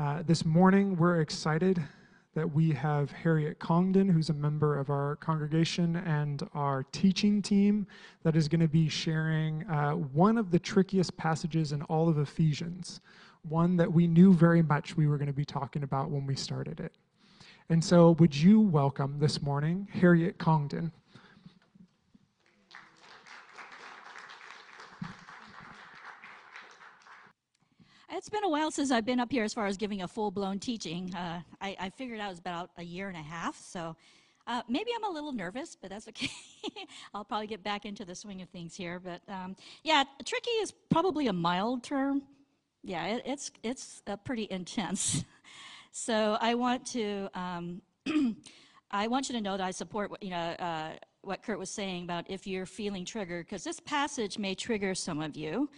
Uh, 0.00 0.22
this 0.26 0.46
morning, 0.46 0.96
we're 0.96 1.20
excited 1.20 1.78
that 2.34 2.50
we 2.50 2.70
have 2.70 3.12
Harriet 3.12 3.58
Congdon, 3.58 4.08
who's 4.08 4.30
a 4.30 4.32
member 4.32 4.78
of 4.78 4.88
our 4.88 5.16
congregation 5.16 5.96
and 5.96 6.48
our 6.54 6.84
teaching 6.84 7.42
team, 7.42 7.86
that 8.22 8.34
is 8.34 8.48
going 8.48 8.62
to 8.62 8.66
be 8.68 8.88
sharing 8.88 9.62
uh, 9.68 9.90
one 9.90 10.38
of 10.38 10.50
the 10.50 10.58
trickiest 10.58 11.14
passages 11.18 11.72
in 11.72 11.82
all 11.82 12.08
of 12.08 12.16
Ephesians, 12.16 13.02
one 13.46 13.76
that 13.76 13.92
we 13.92 14.06
knew 14.06 14.32
very 14.32 14.62
much 14.62 14.96
we 14.96 15.06
were 15.06 15.18
going 15.18 15.26
to 15.26 15.34
be 15.34 15.44
talking 15.44 15.82
about 15.82 16.08
when 16.08 16.26
we 16.26 16.34
started 16.34 16.80
it. 16.80 16.94
And 17.68 17.84
so, 17.84 18.12
would 18.12 18.34
you 18.34 18.58
welcome 18.58 19.18
this 19.18 19.42
morning 19.42 19.86
Harriet 19.92 20.38
Congdon? 20.38 20.92
It's 28.20 28.28
been 28.28 28.44
a 28.44 28.50
while 28.50 28.70
since 28.70 28.90
I've 28.90 29.06
been 29.06 29.18
up 29.18 29.32
here 29.32 29.44
as 29.44 29.54
far 29.54 29.64
as 29.64 29.78
giving 29.78 30.02
a 30.02 30.06
full 30.06 30.30
blown 30.30 30.58
teaching. 30.58 31.14
Uh, 31.14 31.40
I, 31.58 31.74
I, 31.80 31.88
figured 31.88 32.20
out 32.20 32.26
it 32.26 32.28
was 32.28 32.38
about 32.38 32.68
a 32.76 32.82
year 32.82 33.08
and 33.08 33.16
a 33.16 33.22
half, 33.22 33.58
so 33.58 33.96
uh, 34.46 34.60
maybe 34.68 34.90
I'm 34.94 35.04
a 35.04 35.08
little 35.08 35.32
nervous, 35.32 35.74
but 35.74 35.88
that's 35.88 36.06
okay. 36.08 36.28
I'll 37.14 37.24
probably 37.24 37.46
get 37.46 37.64
back 37.64 37.86
into 37.86 38.04
the 38.04 38.14
swing 38.14 38.42
of 38.42 38.50
things 38.50 38.76
here. 38.76 39.00
But 39.00 39.22
um, 39.26 39.56
yeah, 39.84 40.04
tricky 40.26 40.50
is 40.50 40.70
probably 40.90 41.28
a 41.28 41.32
mild 41.32 41.82
term. 41.82 42.20
Yeah, 42.84 43.06
it, 43.06 43.22
it's 43.24 43.52
it's 43.62 44.02
uh, 44.06 44.16
pretty 44.16 44.46
intense. 44.50 45.24
so 45.90 46.36
I 46.42 46.56
want 46.56 46.84
to 46.88 47.30
um, 47.32 47.80
I 48.90 49.06
want 49.06 49.30
you 49.30 49.34
to 49.36 49.40
know 49.40 49.56
that 49.56 49.64
I 49.64 49.70
support 49.70 50.10
what 50.10 50.22
you 50.22 50.28
know 50.28 50.36
uh, 50.36 50.90
what 51.22 51.42
Kurt 51.42 51.58
was 51.58 51.70
saying 51.70 52.04
about 52.04 52.28
if 52.28 52.46
you're 52.46 52.66
feeling 52.66 53.06
triggered, 53.06 53.46
because 53.46 53.64
this 53.64 53.80
passage 53.80 54.36
may 54.36 54.54
trigger 54.54 54.94
some 54.94 55.22
of 55.22 55.36
you. 55.36 55.70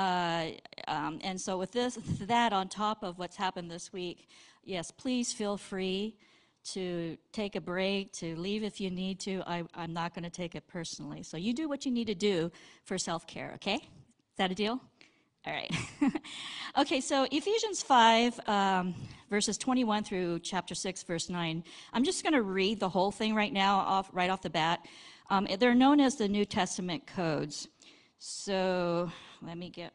Uh, 0.00 0.52
um, 0.88 1.18
and 1.22 1.38
so 1.38 1.58
with 1.58 1.72
this, 1.72 1.98
that 2.22 2.52
on 2.54 2.68
top 2.68 3.02
of 3.02 3.18
what's 3.18 3.36
happened 3.36 3.70
this 3.70 3.92
week, 3.92 4.28
yes, 4.64 4.90
please 4.90 5.32
feel 5.32 5.58
free 5.58 6.16
to 6.62 7.18
take 7.32 7.54
a 7.54 7.60
break, 7.60 8.12
to 8.12 8.34
leave 8.36 8.62
if 8.62 8.80
you 8.80 8.90
need 8.90 9.20
to. 9.20 9.42
I, 9.46 9.62
am 9.74 9.92
not 9.92 10.14
going 10.14 10.24
to 10.24 10.30
take 10.30 10.54
it 10.54 10.66
personally. 10.66 11.22
So 11.22 11.36
you 11.36 11.52
do 11.52 11.68
what 11.68 11.84
you 11.84 11.92
need 11.92 12.06
to 12.06 12.14
do 12.14 12.50
for 12.84 12.96
self-care, 12.96 13.52
okay? 13.56 13.74
Is 13.74 14.36
that 14.38 14.50
a 14.50 14.54
deal? 14.54 14.80
All 15.46 15.52
right. 15.52 15.74
okay, 16.78 17.00
so 17.00 17.26
Ephesians 17.30 17.82
5, 17.82 18.40
um, 18.48 18.94
verses 19.28 19.58
21 19.58 20.04
through 20.04 20.38
chapter 20.40 20.74
6, 20.74 21.02
verse 21.02 21.28
9. 21.28 21.62
I'm 21.92 22.04
just 22.04 22.22
going 22.22 22.34
to 22.34 22.42
read 22.42 22.80
the 22.80 22.88
whole 22.88 23.10
thing 23.10 23.34
right 23.34 23.52
now, 23.52 23.76
off, 23.78 24.10
right 24.12 24.30
off 24.30 24.40
the 24.40 24.50
bat. 24.50 24.86
Um, 25.28 25.46
they're 25.58 25.74
known 25.74 26.00
as 26.00 26.16
the 26.16 26.28
New 26.28 26.44
Testament 26.46 27.06
codes. 27.06 27.68
So 28.18 29.10
let 29.42 29.56
me 29.56 29.70
get, 29.70 29.92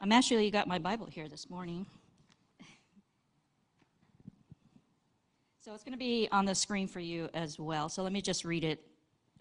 I'm 0.00 0.12
actually 0.12 0.50
got 0.50 0.66
my 0.66 0.78
Bible 0.78 1.06
here 1.06 1.28
this 1.28 1.50
morning. 1.50 1.86
So 5.60 5.74
it's 5.74 5.84
going 5.84 5.92
to 5.92 5.98
be 5.98 6.28
on 6.32 6.44
the 6.44 6.54
screen 6.54 6.86
for 6.88 7.00
you 7.00 7.28
as 7.34 7.58
well. 7.58 7.88
So 7.88 8.02
let 8.02 8.12
me 8.12 8.22
just 8.22 8.44
read 8.44 8.64
it 8.64 8.82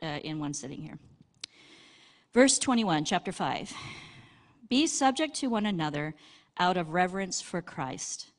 uh, 0.02 0.20
in 0.24 0.40
one 0.40 0.54
sitting 0.54 0.82
here. 0.82 0.98
Verse 2.34 2.58
21, 2.60 3.06
chapter 3.06 3.32
5. 3.32 3.74
Be 4.70 4.88
subject 4.88 5.36
to 5.36 5.48
one 5.48 5.66
another 5.66 6.16
out 6.58 6.78
of 6.78 6.90
reverence 6.90 7.42
for 7.42 7.62
Christ. 7.62 8.32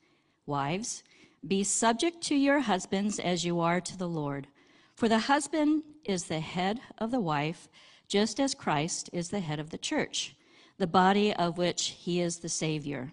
Wives, 0.45 1.03
be 1.47 1.63
subject 1.63 2.21
to 2.23 2.35
your 2.35 2.59
husbands 2.61 3.19
as 3.19 3.45
you 3.45 3.59
are 3.59 3.81
to 3.81 3.97
the 3.97 4.07
Lord. 4.07 4.47
For 4.95 5.09
the 5.09 5.19
husband 5.19 5.83
is 6.03 6.25
the 6.25 6.39
head 6.39 6.79
of 6.97 7.11
the 7.11 7.19
wife, 7.19 7.67
just 8.07 8.39
as 8.39 8.53
Christ 8.53 9.09
is 9.13 9.29
the 9.29 9.39
head 9.39 9.59
of 9.59 9.71
the 9.71 9.77
church 9.77 10.35
the 10.77 10.87
body 10.87 11.33
of 11.33 11.57
which 11.57 11.95
he 11.97 12.21
is 12.21 12.37
the 12.37 12.49
Savior. 12.49 13.11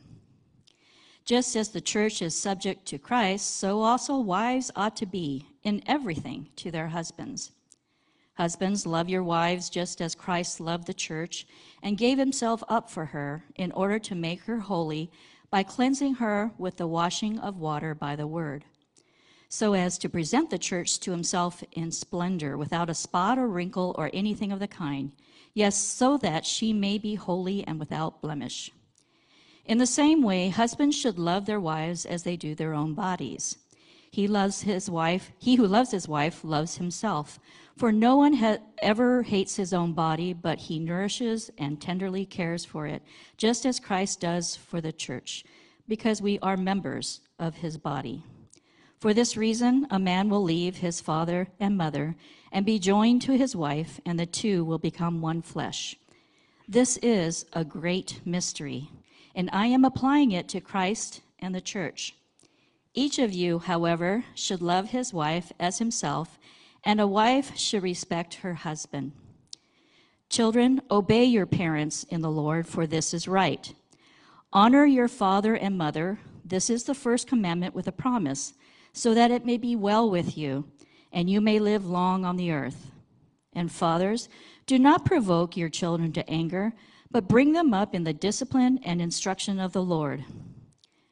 Just 1.24 1.55
as 1.55 1.69
the 1.69 1.80
church 1.80 2.20
is 2.20 2.34
subject 2.34 2.84
to 2.86 2.98
Christ, 2.98 3.56
so 3.56 3.82
also 3.82 4.19
wives 4.19 4.70
ought 4.74 4.96
to 4.96 5.06
be 5.06 5.46
in 5.62 5.82
everything 5.86 6.48
to 6.56 6.70
their 6.70 6.88
husbands. 6.88 7.52
Husbands, 8.34 8.86
love 8.86 9.08
your 9.08 9.22
wives 9.22 9.70
just 9.70 10.00
as 10.00 10.14
Christ 10.14 10.59
loved 10.59 10.87
the 10.87 10.94
church 10.94 11.47
and 11.82 11.98
gave 11.98 12.19
himself 12.19 12.64
up 12.69 12.91
for 12.91 13.06
her 13.06 13.44
in 13.56 13.70
order 13.72 13.98
to 14.00 14.14
make 14.14 14.42
her 14.42 14.58
holy 14.58 15.10
by 15.50 15.62
cleansing 15.62 16.14
her 16.14 16.50
with 16.58 16.78
the 16.78 16.87
washing 16.87 17.38
of 17.38 17.58
water 17.58 17.94
by 17.94 18.16
the 18.16 18.26
word, 18.26 18.64
so 19.52 19.74
as 19.74 19.98
to 19.98 20.08
present 20.08 20.48
the 20.48 20.56
church 20.56 20.98
to 20.98 21.10
himself 21.10 21.62
in 21.72 21.92
splendor, 21.92 22.56
without 22.56 22.88
a 22.88 22.94
spot 22.94 23.38
or 23.38 23.46
wrinkle 23.46 23.94
or 23.98 24.08
anything 24.14 24.50
of 24.50 24.58
the 24.58 24.66
kind 24.66 25.12
yes, 25.52 25.76
so 25.76 26.16
that 26.16 26.46
she 26.46 26.72
may 26.72 26.96
be 26.96 27.16
holy 27.16 27.62
and 27.66 27.78
without 27.78 28.22
blemish. 28.22 28.70
In 29.66 29.76
the 29.76 29.84
same 29.84 30.22
way, 30.22 30.48
husbands 30.48 30.96
should 30.96 31.18
love 31.18 31.44
their 31.44 31.60
wives 31.60 32.06
as 32.06 32.22
they 32.22 32.34
do 32.34 32.54
their 32.54 32.72
own 32.72 32.94
bodies. 32.94 33.58
He 34.10 34.26
loves 34.26 34.62
his 34.62 34.88
wife, 34.88 35.30
he 35.38 35.56
who 35.56 35.66
loves 35.66 35.90
his 35.90 36.08
wife 36.08 36.42
loves 36.42 36.78
himself. 36.78 37.38
For 37.76 37.92
no 37.92 38.16
one 38.16 38.32
ha- 38.32 38.56
ever 38.78 39.22
hates 39.22 39.56
his 39.56 39.74
own 39.74 39.92
body, 39.92 40.32
but 40.32 40.60
he 40.60 40.78
nourishes 40.78 41.50
and 41.58 41.78
tenderly 41.78 42.24
cares 42.24 42.64
for 42.64 42.86
it, 42.86 43.02
just 43.36 43.66
as 43.66 43.78
Christ 43.78 44.19
does 44.19 44.56
for 44.56 44.80
the 44.80 44.92
church, 44.92 45.44
because 45.86 46.22
we 46.22 46.38
are 46.38 46.56
members 46.56 47.20
of 47.38 47.56
his 47.56 47.76
body. 47.76 48.24
For 49.02 49.12
this 49.12 49.36
reason, 49.36 49.88
a 49.90 49.98
man 49.98 50.28
will 50.28 50.44
leave 50.44 50.76
his 50.76 51.00
father 51.00 51.48
and 51.58 51.76
mother 51.76 52.14
and 52.52 52.64
be 52.64 52.78
joined 52.78 53.20
to 53.22 53.36
his 53.36 53.56
wife, 53.56 54.00
and 54.06 54.16
the 54.16 54.26
two 54.26 54.64
will 54.64 54.78
become 54.78 55.20
one 55.20 55.42
flesh. 55.42 55.96
This 56.68 56.98
is 56.98 57.44
a 57.52 57.64
great 57.64 58.20
mystery, 58.24 58.90
and 59.34 59.50
I 59.52 59.66
am 59.66 59.84
applying 59.84 60.30
it 60.30 60.46
to 60.50 60.60
Christ 60.60 61.20
and 61.40 61.52
the 61.52 61.60
church. 61.60 62.14
Each 62.94 63.18
of 63.18 63.32
you, 63.32 63.58
however, 63.58 64.24
should 64.36 64.62
love 64.62 64.90
his 64.90 65.12
wife 65.12 65.50
as 65.58 65.78
himself, 65.78 66.38
and 66.84 67.00
a 67.00 67.06
wife 67.08 67.58
should 67.58 67.82
respect 67.82 68.34
her 68.34 68.54
husband. 68.54 69.10
Children, 70.28 70.80
obey 70.92 71.24
your 71.24 71.46
parents 71.46 72.04
in 72.04 72.20
the 72.20 72.30
Lord, 72.30 72.69
for 72.69 72.86
this 72.86 73.12
is 73.12 73.26
right. 73.26 73.74
Honor 74.52 74.86
your 74.86 75.08
father 75.08 75.56
and 75.56 75.76
mother. 75.76 76.20
This 76.44 76.70
is 76.70 76.84
the 76.84 76.94
first 76.94 77.26
commandment 77.26 77.74
with 77.74 77.88
a 77.88 77.92
promise, 77.92 78.54
so 78.92 79.14
that 79.14 79.30
it 79.30 79.47
may 79.47 79.56
be 79.56 79.76
well 79.76 80.10
with 80.10 80.36
you 80.36 80.64
and 81.12 81.28
you 81.28 81.41
may 81.41 81.58
live 81.58 81.86
long 81.86 82.25
on 82.25 82.36
the 82.36 82.53
earth. 82.53 82.91
And 83.53 83.70
fathers, 83.70 84.28
do 84.66 84.78
not 84.78 85.04
provoke 85.04 85.56
your 85.56 85.69
children 85.69 86.12
to 86.12 86.28
anger, 86.28 86.72
but 87.10 87.28
bring 87.28 87.52
them 87.52 87.75
up 87.75 87.94
in 87.94 88.04
the 88.04 88.14
discipline 88.14 88.81
and 88.84 89.02
instruction 89.02 89.60
of 89.60 89.72
the 89.72 89.82
Lord. 89.82 90.25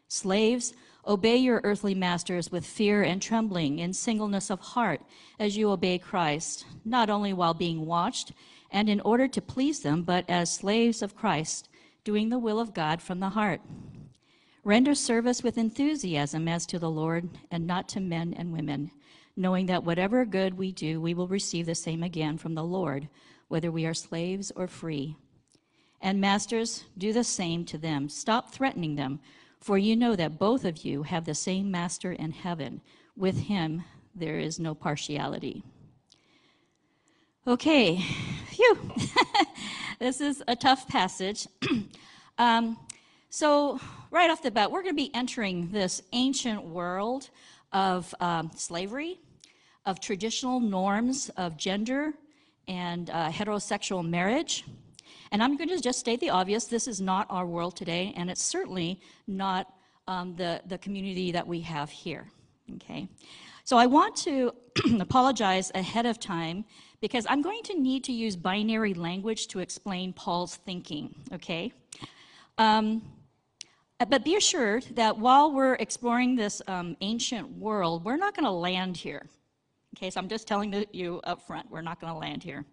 Slaves, 0.09 0.73
obey 1.07 1.37
your 1.37 1.61
earthly 1.65 1.95
masters 1.95 2.51
with 2.51 2.65
fear 2.65 3.03
and 3.03 3.21
trembling 3.21 3.79
in 3.79 3.93
singleness 3.93 4.51
of 4.51 4.61
heart, 4.61 5.03
as 5.39 5.57
you 5.57 5.71
obey 5.71 5.99
Christ, 5.99 6.65
not 6.85 7.11
only 7.11 7.33
while 7.33 7.55
being 7.55 7.85
watched 7.85 8.33
and 8.71 8.89
in 8.89 9.01
order 9.01 9.27
to 9.29 9.43
please 9.43 9.81
them, 9.81 10.03
but 10.03 10.25
as 10.29 10.53
slaves 10.53 11.03
of 11.03 11.17
Christ, 11.17 11.69
doing 12.05 12.29
the 12.29 12.39
will 12.39 12.61
of 12.61 12.73
God 12.73 13.03
from 13.03 13.21
the 13.21 13.31
heart. 13.31 13.61
Render 14.63 14.95
service 14.95 15.43
with 15.43 15.59
enthusiasm 15.59 16.49
as 16.49 16.67
to 16.67 16.79
the 16.79 16.91
Lord 16.91 17.29
and 17.51 17.67
not 17.67 17.89
to 17.91 18.01
men 18.01 18.35
and 18.37 18.53
women 18.53 18.91
knowing 19.41 19.67
that 19.67 19.85
whatever 19.85 20.25
good 20.25 20.57
we 20.59 20.71
do, 20.73 21.01
we 21.01 21.15
will 21.15 21.29
receive 21.29 21.67
the 21.67 21.75
same 21.75 22.03
again 22.03 22.37
from 22.37 22.55
the 22.55 22.63
Lord, 22.65 23.09
whether 23.49 23.71
we 23.71 23.87
are 23.87 23.95
slaves 23.95 24.53
or 24.55 24.67
free. 24.67 25.17
And 26.01 26.21
masters, 26.21 26.85
do 26.97 27.13
the 27.13 27.25
same 27.25 27.65
to 27.67 27.79
them. 27.79 28.09
Stop 28.09 28.53
threatening 28.53 28.97
them, 28.97 29.21
for 29.59 29.79
you 29.79 29.97
know 29.97 30.17
that 30.17 30.39
both 30.39 30.65
of 30.65 30.85
you 30.85 31.03
have 31.03 31.25
the 31.25 31.35
same 31.35 31.71
master 31.71 32.13
in 32.13 32.33
heaven. 32.33 32.81
With 33.17 33.39
him, 33.39 33.85
there 34.15 34.39
is 34.39 34.59
no 34.59 34.75
partiality. 34.75 35.63
Okay, 37.47 37.99
phew. 38.49 38.93
this 39.99 40.21
is 40.21 40.43
a 40.49 40.57
tough 40.57 40.89
passage. 40.89 41.47
um, 42.39 42.79
so, 43.29 43.81
right 44.11 44.31
off 44.31 44.43
the 44.43 44.51
bat, 44.51 44.71
we're 44.71 44.83
going 44.83 44.95
to 44.95 45.03
be 45.03 45.15
entering 45.15 45.69
this 45.71 46.03
ancient 46.13 46.65
world 46.65 47.31
of 47.73 48.15
um, 48.21 48.51
slavery, 48.57 49.21
of 49.87 50.01
traditional 50.01 50.61
norms 50.61 51.31
of 51.37 51.57
gender 51.57 52.13
and 52.69 53.11
uh, 53.11 53.31
heterosexual 53.31 54.07
marriage. 54.07 54.65
And 55.33 55.43
I'm 55.43 55.57
going 55.57 55.69
to 55.69 55.81
just 55.81 56.01
state 56.01 56.21
the 56.21 56.31
obvious 56.31 56.65
this 56.65 56.89
is 56.89 57.01
not 57.01 57.27
our 57.31 57.47
world 57.47 57.77
today, 57.77 58.13
and 58.17 58.31
it's 58.31 58.43
certainly 58.43 59.01
not 59.27 59.73
um, 60.09 60.35
the, 60.35 60.61
the 60.67 60.79
community 60.79 61.31
that 61.33 61.47
we 61.47 61.61
have 61.61 61.89
here. 61.89 62.27
Okay? 62.77 63.09
So 63.65 63.77
I 63.77 63.87
want 63.87 64.17
to 64.17 64.53
apologize 65.01 65.71
ahead 65.75 66.07
of 66.07 66.19
time 66.19 66.65
because 67.01 67.27
I'm 67.29 67.43
going 67.43 67.63
to 67.65 67.79
need 67.79 68.05
to 68.05 68.13
use 68.13 68.35
binary 68.35 68.95
language 68.95 69.47
to 69.49 69.61
explain 69.61 70.13
Paul's 70.13 70.57
thinking. 70.57 71.15
Okay? 71.33 71.73
Um, 72.59 73.03
but 74.09 74.25
be 74.25 74.37
assured 74.37 74.85
that 74.93 75.17
while 75.17 75.53
we're 75.53 75.75
exploring 75.75 76.35
this 76.35 76.63
um, 76.67 76.97
ancient 77.01 77.51
world, 77.59 78.05
we're 78.05 78.17
not 78.17 78.35
going 78.35 78.47
to 78.47 78.51
land 78.51 78.97
here. 78.97 79.27
Okay, 79.97 80.11
so 80.11 80.21
I'm 80.21 80.29
just 80.29 80.47
telling 80.47 80.85
you 80.93 81.21
up 81.25 81.47
front, 81.47 81.71
we're 81.71 81.83
not 81.83 82.01
going 82.01 82.13
to 82.13 82.19
land 82.19 82.43
here. 82.43 82.65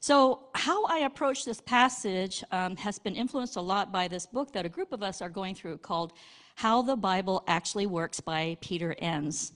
So, 0.00 0.48
how 0.54 0.84
I 0.86 0.98
approach 0.98 1.44
this 1.44 1.60
passage 1.60 2.44
um, 2.52 2.76
has 2.76 2.98
been 2.98 3.16
influenced 3.16 3.56
a 3.56 3.60
lot 3.60 3.90
by 3.90 4.06
this 4.06 4.26
book 4.26 4.52
that 4.52 4.64
a 4.64 4.68
group 4.68 4.92
of 4.92 5.02
us 5.02 5.20
are 5.20 5.28
going 5.28 5.54
through 5.54 5.78
called 5.78 6.12
How 6.54 6.82
the 6.82 6.94
Bible 6.94 7.42
Actually 7.48 7.86
Works 7.86 8.20
by 8.20 8.56
Peter 8.60 8.94
Enns. 8.98 9.52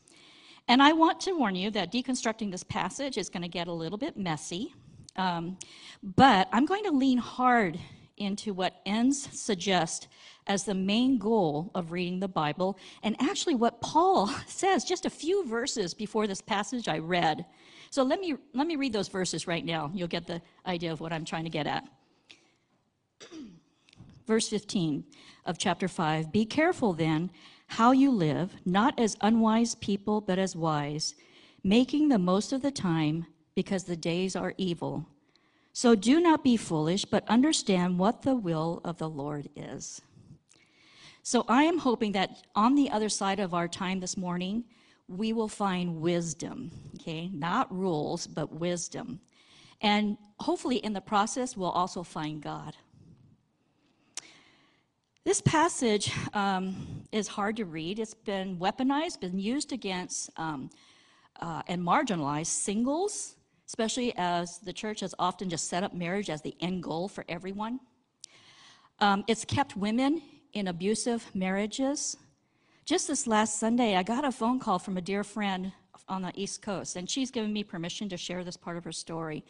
And 0.66 0.82
I 0.82 0.92
want 0.92 1.20
to 1.20 1.32
warn 1.32 1.54
you 1.54 1.70
that 1.72 1.92
deconstructing 1.92 2.50
this 2.50 2.64
passage 2.64 3.18
is 3.18 3.28
going 3.28 3.42
to 3.42 3.48
get 3.48 3.68
a 3.68 3.72
little 3.72 3.98
bit 3.98 4.16
messy, 4.16 4.74
um, 5.16 5.58
but 6.02 6.48
I'm 6.52 6.66
going 6.66 6.84
to 6.84 6.92
lean 6.92 7.18
hard 7.18 7.78
into 8.16 8.54
what 8.54 8.80
Enns 8.86 9.28
suggests 9.38 10.08
as 10.46 10.64
the 10.64 10.74
main 10.74 11.18
goal 11.18 11.70
of 11.74 11.92
reading 11.92 12.20
the 12.20 12.28
Bible, 12.28 12.78
and 13.02 13.16
actually 13.20 13.54
what 13.54 13.80
Paul 13.80 14.26
says 14.46 14.84
just 14.84 15.06
a 15.06 15.10
few 15.10 15.46
verses 15.46 15.94
before 15.94 16.26
this 16.26 16.40
passage 16.40 16.88
I 16.88 16.98
read. 16.98 17.44
So 17.90 18.02
let 18.02 18.20
me, 18.20 18.36
let 18.54 18.66
me 18.66 18.76
read 18.76 18.92
those 18.92 19.08
verses 19.08 19.46
right 19.46 19.64
now. 19.64 19.90
You'll 19.94 20.08
get 20.08 20.26
the 20.26 20.40
idea 20.66 20.92
of 20.92 21.00
what 21.00 21.12
I'm 21.12 21.24
trying 21.24 21.44
to 21.44 21.50
get 21.50 21.66
at. 21.66 21.86
Verse 24.26 24.48
15 24.48 25.04
of 25.44 25.58
chapter 25.58 25.88
5 25.88 26.32
Be 26.32 26.44
careful 26.44 26.92
then 26.92 27.30
how 27.66 27.92
you 27.92 28.10
live, 28.10 28.54
not 28.64 28.98
as 28.98 29.16
unwise 29.20 29.74
people, 29.74 30.20
but 30.20 30.38
as 30.38 30.54
wise, 30.54 31.14
making 31.64 32.08
the 32.08 32.18
most 32.18 32.52
of 32.52 32.62
the 32.62 32.70
time 32.70 33.26
because 33.54 33.84
the 33.84 33.96
days 33.96 34.36
are 34.36 34.54
evil. 34.58 35.06
So 35.72 35.94
do 35.94 36.20
not 36.20 36.44
be 36.44 36.56
foolish, 36.56 37.04
but 37.04 37.28
understand 37.28 37.98
what 37.98 38.22
the 38.22 38.34
will 38.34 38.80
of 38.84 38.98
the 38.98 39.08
Lord 39.08 39.48
is. 39.56 40.02
So 41.24 41.44
I 41.48 41.62
am 41.64 41.78
hoping 41.78 42.12
that 42.12 42.46
on 42.56 42.74
the 42.74 42.90
other 42.90 43.08
side 43.08 43.38
of 43.38 43.54
our 43.54 43.68
time 43.68 44.00
this 44.00 44.16
morning, 44.16 44.64
we 45.06 45.32
will 45.32 45.48
find 45.48 46.00
wisdom, 46.00 46.70
okay? 46.96 47.30
Not 47.32 47.72
rules, 47.72 48.26
but 48.26 48.52
wisdom. 48.52 49.20
And 49.80 50.16
hopefully 50.40 50.76
in 50.76 50.92
the 50.92 51.00
process, 51.00 51.56
we'll 51.56 51.70
also 51.70 52.02
find 52.02 52.42
God. 52.42 52.76
This 55.24 55.40
passage 55.40 56.12
um, 56.34 57.04
is 57.12 57.28
hard 57.28 57.56
to 57.58 57.66
read. 57.66 58.00
It's 58.00 58.14
been 58.14 58.56
weaponized, 58.58 59.20
been 59.20 59.38
used 59.38 59.72
against 59.72 60.30
um, 60.36 60.70
uh, 61.40 61.62
and 61.68 61.80
marginalized 61.80 62.46
singles, 62.46 63.36
especially 63.68 64.12
as 64.16 64.58
the 64.58 64.72
church 64.72 64.98
has 65.00 65.14
often 65.20 65.48
just 65.48 65.68
set 65.68 65.84
up 65.84 65.94
marriage 65.94 66.30
as 66.30 66.42
the 66.42 66.56
end 66.60 66.82
goal 66.82 67.06
for 67.06 67.24
everyone. 67.28 67.78
Um, 68.98 69.22
it's 69.28 69.44
kept 69.44 69.76
women 69.76 70.22
in 70.52 70.68
abusive 70.68 71.30
marriages. 71.34 72.16
Just 72.84 73.08
this 73.08 73.26
last 73.26 73.58
Sunday, 73.58 73.96
I 73.96 74.02
got 74.02 74.24
a 74.24 74.32
phone 74.32 74.58
call 74.58 74.78
from 74.78 74.96
a 74.96 75.00
dear 75.00 75.24
friend 75.24 75.72
on 76.08 76.22
the 76.22 76.32
East 76.34 76.62
Coast, 76.62 76.96
and 76.96 77.08
she's 77.08 77.30
given 77.30 77.52
me 77.52 77.64
permission 77.64 78.08
to 78.08 78.16
share 78.16 78.44
this 78.44 78.56
part 78.56 78.76
of 78.76 78.84
her 78.84 78.92
story. 78.92 79.44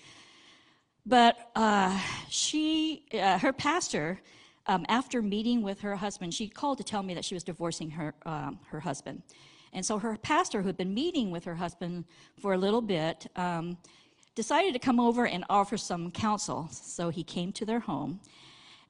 But 1.04 1.50
uh, 1.56 1.98
she, 2.28 3.06
uh, 3.12 3.38
her 3.38 3.52
pastor, 3.52 4.20
um, 4.66 4.86
after 4.88 5.22
meeting 5.22 5.62
with 5.62 5.80
her 5.80 5.96
husband, 5.96 6.32
she 6.34 6.46
called 6.46 6.78
to 6.78 6.84
tell 6.84 7.02
me 7.02 7.14
that 7.14 7.24
she 7.24 7.34
was 7.34 7.42
divorcing 7.42 7.90
her, 7.90 8.14
um, 8.24 8.60
her 8.68 8.80
husband. 8.80 9.22
And 9.72 9.84
so 9.84 9.98
her 9.98 10.16
pastor, 10.18 10.60
who 10.60 10.68
had 10.68 10.76
been 10.76 10.94
meeting 10.94 11.30
with 11.30 11.44
her 11.44 11.56
husband 11.56 12.04
for 12.38 12.52
a 12.52 12.58
little 12.58 12.82
bit, 12.82 13.26
um, 13.34 13.78
decided 14.34 14.72
to 14.74 14.78
come 14.78 15.00
over 15.00 15.26
and 15.26 15.44
offer 15.50 15.76
some 15.76 16.10
counsel. 16.10 16.68
So 16.70 17.08
he 17.08 17.24
came 17.24 17.52
to 17.52 17.64
their 17.64 17.80
home. 17.80 18.20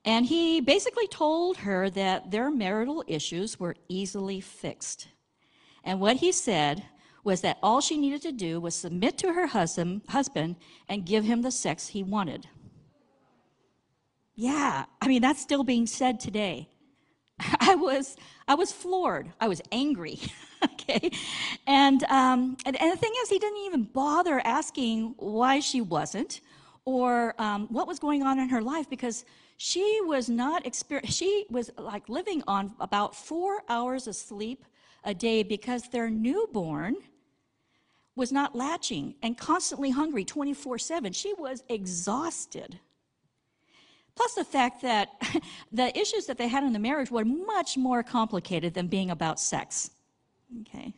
And 0.04 0.26
he 0.26 0.60
basically 0.60 1.06
told 1.06 1.58
her 1.58 1.88
that 1.90 2.30
their 2.30 2.50
marital 2.50 3.04
issues 3.06 3.60
were 3.60 3.76
easily 3.88 4.40
fixed. 4.40 5.08
And 5.84 6.00
what 6.00 6.16
he 6.16 6.32
said 6.32 6.84
was 7.24 7.40
that 7.42 7.58
all 7.62 7.80
she 7.80 7.96
needed 7.96 8.22
to 8.22 8.32
do 8.32 8.60
was 8.60 8.74
submit 8.74 9.16
to 9.18 9.32
her 9.32 9.46
husband, 9.46 10.02
husband 10.08 10.56
and 10.88 11.06
give 11.06 11.24
him 11.24 11.42
the 11.42 11.52
sex 11.52 11.88
he 11.88 12.02
wanted. 12.02 12.48
Yeah, 14.34 14.86
I 15.00 15.08
mean, 15.08 15.22
that's 15.22 15.40
still 15.40 15.62
being 15.62 15.86
said 15.86 16.18
today. 16.18 16.68
I 17.60 17.76
was, 17.76 18.16
I 18.48 18.54
was 18.54 18.72
floored. 18.72 19.32
I 19.40 19.46
was 19.46 19.62
angry. 19.70 20.18
okay. 20.64 21.10
And, 21.66 22.02
um, 22.04 22.56
and, 22.64 22.80
and, 22.80 22.92
the 22.92 22.96
thing 22.96 23.12
is, 23.22 23.28
he 23.28 23.38
didn't 23.38 23.64
even 23.66 23.84
bother 23.84 24.40
asking 24.44 25.14
why 25.18 25.60
she 25.60 25.80
wasn't 25.80 26.40
or 26.84 27.34
um, 27.38 27.68
what 27.68 27.86
was 27.86 27.98
going 27.98 28.22
on 28.22 28.38
in 28.38 28.48
her 28.48 28.62
life 28.62 28.90
because 28.90 29.24
she 29.56 30.00
was 30.02 30.28
not 30.28 30.64
exper- 30.64 31.08
she 31.08 31.46
was 31.50 31.70
like 31.78 32.08
living 32.08 32.42
on 32.46 32.74
about 32.80 33.14
four 33.14 33.62
hours 33.68 34.06
of 34.06 34.16
sleep 34.16 34.64
a 35.04 35.14
day 35.14 35.42
because 35.42 35.88
their 35.88 36.10
newborn 36.10 36.96
was 38.14 38.32
not 38.32 38.54
latching 38.54 39.14
and 39.22 39.38
constantly 39.38 39.90
hungry 39.90 40.24
24 40.24 40.78
7 40.78 41.12
she 41.12 41.32
was 41.34 41.62
exhausted. 41.68 42.78
Plus 44.14 44.34
the 44.34 44.44
fact 44.44 44.82
that 44.82 45.08
the 45.72 45.96
issues 45.98 46.26
that 46.26 46.36
they 46.38 46.48
had 46.48 46.64
in 46.64 46.72
the 46.72 46.78
marriage 46.78 47.10
were 47.10 47.24
much 47.24 47.76
more 47.76 48.02
complicated 48.02 48.74
than 48.74 48.86
being 48.86 49.10
about 49.10 49.40
sex. 49.40 49.90
Okay. 50.62 50.92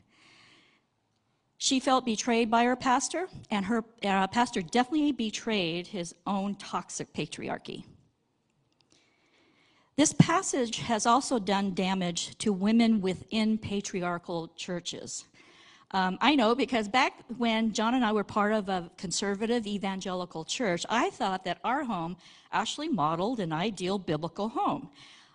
She 1.57 1.81
felt 1.81 2.05
betrayed 2.05 2.51
by 2.51 2.65
her 2.65 2.77
pastor 2.77 3.29
and 3.51 3.65
her 3.67 3.85
uh, 4.03 4.27
pastor 4.27 4.61
definitely 4.61 5.13
betrayed 5.13 5.87
his 5.87 6.15
own 6.27 6.57
toxic 6.57 7.13
patriarchy 7.15 7.85
this 9.97 10.13
passage 10.15 10.79
has 10.79 11.07
also 11.07 11.39
done 11.39 11.73
damage 11.75 12.37
to 12.39 12.53
women 12.53 13.01
within 13.01 13.59
patriarchal 13.59 14.49
churches. 14.57 15.27
Um, 15.93 16.19
I 16.21 16.35
know 16.35 16.57
because 16.57 16.89
back 16.89 17.23
when 17.37 17.73
John 17.73 17.95
and 17.95 18.05
I 18.05 18.11
were 18.11 18.25
part 18.25 18.53
of 18.53 18.69
a 18.69 18.91
conservative 18.99 19.65
evangelical 19.69 20.45
church, 20.45 20.85
I 20.89 21.11
thought 21.11 21.45
that 21.45 21.61
our 21.63 21.85
home 21.85 22.17
actually 22.51 22.89
modeled 22.89 23.39
an 23.39 23.53
ideal 23.53 23.99
biblical 23.99 24.49
home. 24.49 24.91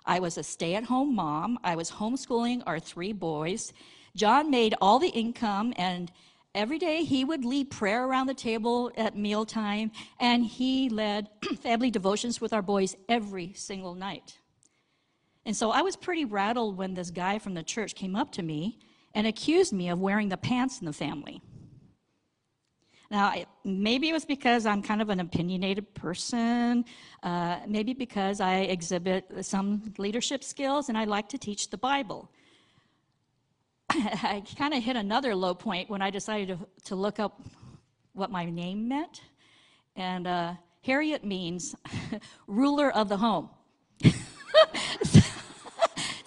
I 0.05 0.19
was 0.19 0.37
a 0.37 0.43
stay 0.43 0.75
at 0.75 0.83
home 0.83 1.15
mom, 1.15 1.57
I 1.63 1.77
was 1.77 1.91
homeschooling 1.91 2.63
our 2.65 2.79
three 2.79 3.13
boys. 3.13 3.71
John 4.15 4.49
made 4.49 4.75
all 4.81 4.99
the 4.99 5.07
income, 5.07 5.73
and 5.77 6.11
every 6.53 6.79
day 6.79 7.05
he 7.05 7.23
would 7.23 7.45
lead 7.45 7.71
prayer 7.71 8.05
around 8.05 8.27
the 8.27 8.33
table 8.33 8.91
at 8.97 9.15
mealtime, 9.15 9.91
and 10.19 10.45
he 10.45 10.89
led 10.89 11.29
family 11.61 11.91
devotions 11.91 12.41
with 12.41 12.51
our 12.51 12.61
boys 12.61 12.97
every 13.07 13.53
single 13.53 13.95
night. 13.95 14.39
And 15.49 15.57
so 15.57 15.71
I 15.71 15.81
was 15.81 15.95
pretty 15.95 16.25
rattled 16.25 16.77
when 16.77 16.93
this 16.93 17.09
guy 17.09 17.39
from 17.39 17.55
the 17.55 17.63
church 17.63 17.95
came 17.95 18.15
up 18.15 18.31
to 18.33 18.43
me 18.43 18.77
and 19.15 19.25
accused 19.25 19.73
me 19.73 19.89
of 19.89 19.99
wearing 19.99 20.29
the 20.29 20.37
pants 20.37 20.79
in 20.79 20.85
the 20.85 20.93
family. 20.93 21.41
Now, 23.09 23.33
maybe 23.63 24.09
it 24.09 24.13
was 24.13 24.25
because 24.25 24.67
I'm 24.67 24.83
kind 24.83 25.01
of 25.01 25.09
an 25.09 25.19
opinionated 25.19 25.91
person, 25.95 26.85
uh, 27.23 27.61
maybe 27.67 27.95
because 27.95 28.41
I 28.41 28.57
exhibit 28.57 29.43
some 29.43 29.91
leadership 29.97 30.43
skills 30.43 30.87
and 30.87 30.95
I 30.95 31.05
like 31.05 31.29
to 31.29 31.39
teach 31.39 31.71
the 31.71 31.79
Bible. 31.79 32.29
I 33.89 34.43
kind 34.55 34.75
of 34.75 34.83
hit 34.83 34.97
another 34.97 35.33
low 35.33 35.55
point 35.55 35.89
when 35.89 36.03
I 36.03 36.11
decided 36.11 36.59
to, 36.59 36.67
to 36.89 36.95
look 36.95 37.19
up 37.19 37.41
what 38.13 38.29
my 38.29 38.45
name 38.45 38.87
meant. 38.87 39.23
And 39.95 40.27
uh, 40.27 40.53
Harriet 40.83 41.25
means 41.25 41.73
ruler 42.45 42.91
of 42.91 43.09
the 43.09 43.17
home. 43.17 43.49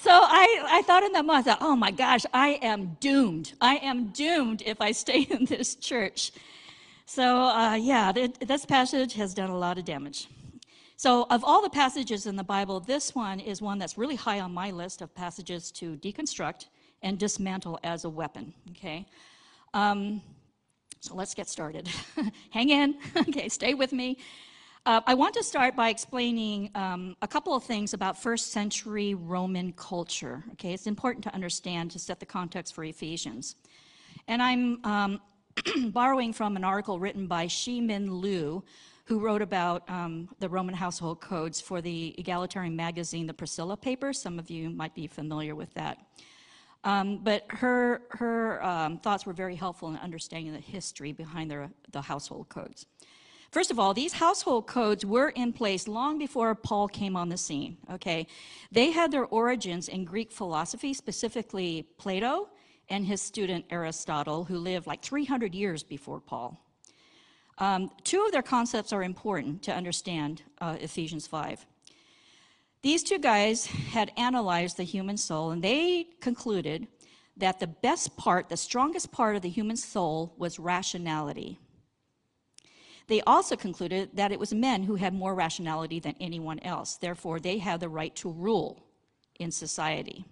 So 0.02 0.10
I, 0.42 0.78
I 0.78 0.82
thought 0.82 1.04
in 1.04 1.12
that 1.12 1.24
moment, 1.24 1.46
I 1.46 1.52
thought, 1.52 1.62
oh 1.62 1.76
my 1.76 1.92
gosh, 1.92 2.22
I 2.34 2.58
am 2.62 2.96
doomed. 2.98 3.52
I 3.60 3.76
am 3.76 4.08
doomed 4.08 4.62
if 4.66 4.80
I 4.80 4.90
stay 4.90 5.20
in 5.30 5.44
this 5.44 5.76
church. 5.76 6.32
So 7.06 7.42
uh, 7.42 7.74
yeah, 7.74 8.10
this 8.40 8.66
passage 8.66 9.14
has 9.14 9.34
done 9.34 9.50
a 9.50 9.56
lot 9.56 9.78
of 9.78 9.84
damage. 9.84 10.28
So 10.96 11.26
of 11.30 11.44
all 11.44 11.62
the 11.62 11.70
passages 11.70 12.26
in 12.26 12.34
the 12.34 12.42
Bible, 12.42 12.80
this 12.80 13.14
one 13.14 13.38
is 13.38 13.62
one 13.62 13.78
that's 13.78 13.96
really 13.96 14.16
high 14.16 14.40
on 14.40 14.52
my 14.52 14.72
list 14.72 15.00
of 15.00 15.14
passages 15.14 15.70
to 15.72 15.96
deconstruct 15.98 16.66
and 17.02 17.18
dismantle 17.18 17.78
as 17.84 18.04
a 18.04 18.10
weapon. 18.10 18.52
Okay. 18.70 19.06
Um, 19.74 20.22
so 20.98 21.14
let's 21.14 21.34
get 21.34 21.48
started. 21.48 21.88
Hang 22.50 22.70
in. 22.70 22.96
okay, 23.16 23.48
stay 23.48 23.74
with 23.74 23.92
me. 23.92 24.18
Uh, 24.84 25.00
I 25.06 25.14
want 25.14 25.32
to 25.34 25.44
start 25.44 25.76
by 25.76 25.90
explaining 25.90 26.68
um, 26.74 27.14
a 27.22 27.28
couple 27.28 27.54
of 27.54 27.62
things 27.62 27.94
about 27.94 28.20
first 28.20 28.50
century 28.50 29.14
Roman 29.14 29.72
culture. 29.74 30.42
Okay, 30.54 30.72
it's 30.72 30.88
important 30.88 31.22
to 31.22 31.32
understand 31.32 31.92
to 31.92 32.00
set 32.00 32.18
the 32.18 32.26
context 32.26 32.74
for 32.74 32.82
Ephesians. 32.82 33.54
And 34.26 34.42
I'm 34.42 34.84
um, 34.84 35.20
borrowing 35.90 36.32
from 36.32 36.56
an 36.56 36.64
article 36.64 36.98
written 36.98 37.28
by 37.28 37.46
Shi 37.46 37.80
Min 37.80 38.20
Liu, 38.20 38.64
who 39.04 39.20
wrote 39.20 39.40
about 39.40 39.88
um, 39.88 40.28
the 40.40 40.48
Roman 40.48 40.74
household 40.74 41.20
codes 41.20 41.60
for 41.60 41.80
the 41.80 42.12
egalitarian 42.18 42.74
magazine, 42.74 43.28
the 43.28 43.34
Priscilla 43.34 43.76
Papers. 43.76 44.20
Some 44.20 44.36
of 44.36 44.50
you 44.50 44.68
might 44.68 44.96
be 44.96 45.06
familiar 45.06 45.54
with 45.54 45.72
that. 45.74 45.98
Um, 46.82 47.20
but 47.22 47.44
her, 47.50 48.02
her 48.10 48.60
um, 48.64 48.98
thoughts 48.98 49.26
were 49.26 49.32
very 49.32 49.54
helpful 49.54 49.90
in 49.90 49.96
understanding 49.98 50.52
the 50.52 50.58
history 50.58 51.12
behind 51.12 51.52
the, 51.52 51.70
the 51.92 52.00
household 52.00 52.48
codes. 52.48 52.86
First 53.52 53.70
of 53.70 53.78
all, 53.78 53.92
these 53.92 54.14
household 54.14 54.66
codes 54.66 55.04
were 55.04 55.28
in 55.28 55.52
place 55.52 55.86
long 55.86 56.18
before 56.18 56.54
Paul 56.54 56.88
came 56.88 57.14
on 57.14 57.28
the 57.28 57.36
scene, 57.36 57.76
okay? 57.92 58.26
They 58.70 58.92
had 58.92 59.12
their 59.12 59.26
origins 59.26 59.88
in 59.88 60.06
Greek 60.06 60.32
philosophy, 60.32 60.94
specifically 60.94 61.86
Plato 61.98 62.48
and 62.88 63.04
his 63.04 63.20
student 63.20 63.66
Aristotle, 63.68 64.44
who 64.44 64.56
lived 64.56 64.86
like 64.86 65.02
300 65.02 65.54
years 65.54 65.82
before 65.82 66.18
Paul. 66.18 66.58
Um, 67.58 67.90
two 68.04 68.24
of 68.24 68.32
their 68.32 68.42
concepts 68.42 68.90
are 68.90 69.02
important 69.02 69.62
to 69.64 69.74
understand 69.74 70.42
uh, 70.62 70.78
Ephesians 70.80 71.26
5. 71.26 71.66
These 72.80 73.02
two 73.02 73.18
guys 73.18 73.66
had 73.66 74.12
analyzed 74.16 74.78
the 74.78 74.82
human 74.82 75.18
soul 75.18 75.50
and 75.50 75.62
they 75.62 76.06
concluded 76.20 76.88
that 77.36 77.60
the 77.60 77.66
best 77.66 78.16
part, 78.16 78.48
the 78.48 78.56
strongest 78.56 79.12
part 79.12 79.36
of 79.36 79.42
the 79.42 79.50
human 79.50 79.76
soul 79.76 80.32
was 80.38 80.58
rationality. 80.58 81.58
They 83.08 83.20
also 83.22 83.56
concluded 83.56 84.10
that 84.14 84.32
it 84.32 84.38
was 84.38 84.52
men 84.52 84.82
who 84.82 84.94
had 84.94 85.14
more 85.14 85.34
rationality 85.34 86.00
than 86.00 86.14
anyone 86.20 86.58
else. 86.60 86.96
Therefore, 86.96 87.40
they 87.40 87.58
had 87.58 87.80
the 87.80 87.88
right 87.88 88.14
to 88.16 88.30
rule 88.30 88.84
in 89.38 89.50
society. 89.50 90.24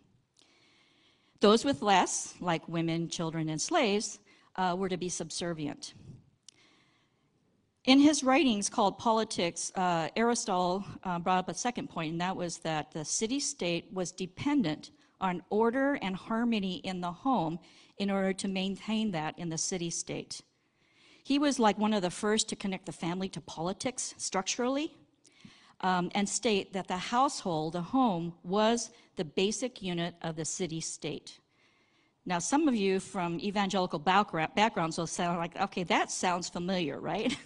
Those 1.41 1.65
with 1.65 1.83
less, 1.83 2.35
like 2.41 2.69
women, 2.69 3.09
children, 3.09 3.49
and 3.49 3.61
slaves, 3.61 4.19
uh, 4.57 4.75
were 4.79 4.89
to 4.89 4.97
be 4.97 5.09
subservient. 5.09 5.95
In 7.87 7.99
his 7.99 8.23
writings 8.23 8.69
called 8.69 8.99
Politics, 8.99 9.73
uh, 9.75 10.09
Aristotle 10.15 10.85
uh, 11.03 11.19
brought 11.19 11.39
up 11.39 11.49
a 11.49 11.55
second 11.55 11.89
point, 11.89 12.13
and 12.13 12.21
that 12.21 12.37
was 12.37 12.59
that 12.59 12.93
the 12.93 13.05
city 13.05 13.41
state 13.41 13.87
was 13.91 14.13
dependent 14.13 14.91
on 15.21 15.43
order 15.49 15.99
and 16.03 16.15
harmony 16.15 16.77
in 16.85 17.01
the 17.01 17.11
home 17.11 17.59
in 17.97 18.11
order 18.11 18.35
to 18.35 18.49
maintain 18.49 19.11
that 19.13 19.39
in 19.39 19.49
the 19.49 19.59
city 19.59 19.91
state. 19.91 20.43
He 21.31 21.39
was 21.39 21.61
like 21.61 21.79
one 21.79 21.95
of 21.95 22.03
the 22.03 22.11
first 22.11 22.49
to 22.49 22.57
connect 22.57 22.87
the 22.87 22.93
family 23.07 23.29
to 23.29 23.41
politics 23.41 24.17
structurally 24.19 24.93
um, 25.81 26.11
and 26.17 26.29
state 26.29 26.73
that 26.73 26.89
the 26.89 26.97
household, 26.97 27.75
the 27.75 27.83
home, 27.83 28.35
was 28.43 28.91
the 29.15 29.25
basic 29.25 29.81
unit 29.81 30.17
of 30.23 30.35
the 30.35 30.45
city 30.45 30.81
state. 30.81 31.39
Now, 32.27 32.41
some 32.41 32.67
of 32.67 32.75
you 32.75 32.99
from 32.99 33.39
evangelical 33.39 34.01
backgrounds 34.01 34.99
will 34.99 35.07
sound 35.07 35.39
like, 35.39 35.57
okay, 35.61 35.85
that 35.85 36.11
sounds 36.11 36.49
familiar, 36.49 36.99
right? 36.99 37.37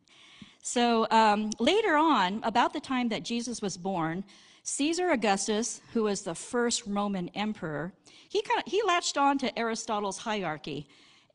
so 0.62 1.08
um, 1.10 1.50
later 1.58 1.96
on, 1.96 2.38
about 2.44 2.72
the 2.72 2.78
time 2.78 3.08
that 3.08 3.24
Jesus 3.24 3.60
was 3.60 3.76
born, 3.76 4.22
Caesar 4.62 5.10
Augustus, 5.10 5.80
who 5.92 6.04
was 6.04 6.22
the 6.22 6.36
first 6.36 6.84
Roman 6.86 7.28
emperor, 7.30 7.94
he, 8.28 8.42
kind 8.42 8.62
of, 8.64 8.70
he 8.70 8.80
latched 8.84 9.18
on 9.18 9.38
to 9.38 9.58
Aristotle's 9.58 10.18
hierarchy 10.18 10.86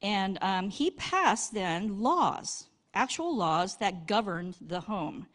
and 0.01 0.37
um, 0.41 0.69
he 0.69 0.91
passed 0.91 1.53
then 1.53 1.99
laws, 1.99 2.67
actual 2.93 3.35
laws 3.35 3.77
that 3.77 4.07
governed 4.07 4.55
the 4.61 4.79
home. 4.79 5.27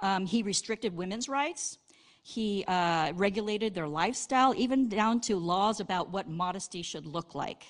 Um, 0.00 0.26
he 0.26 0.42
restricted 0.42 0.94
women's 0.96 1.28
rights. 1.28 1.78
He 2.22 2.64
uh, 2.68 3.12
regulated 3.14 3.74
their 3.74 3.88
lifestyle, 3.88 4.54
even 4.56 4.88
down 4.88 5.20
to 5.22 5.36
laws 5.36 5.80
about 5.80 6.10
what 6.10 6.28
modesty 6.28 6.82
should 6.82 7.06
look 7.06 7.34
like. 7.34 7.64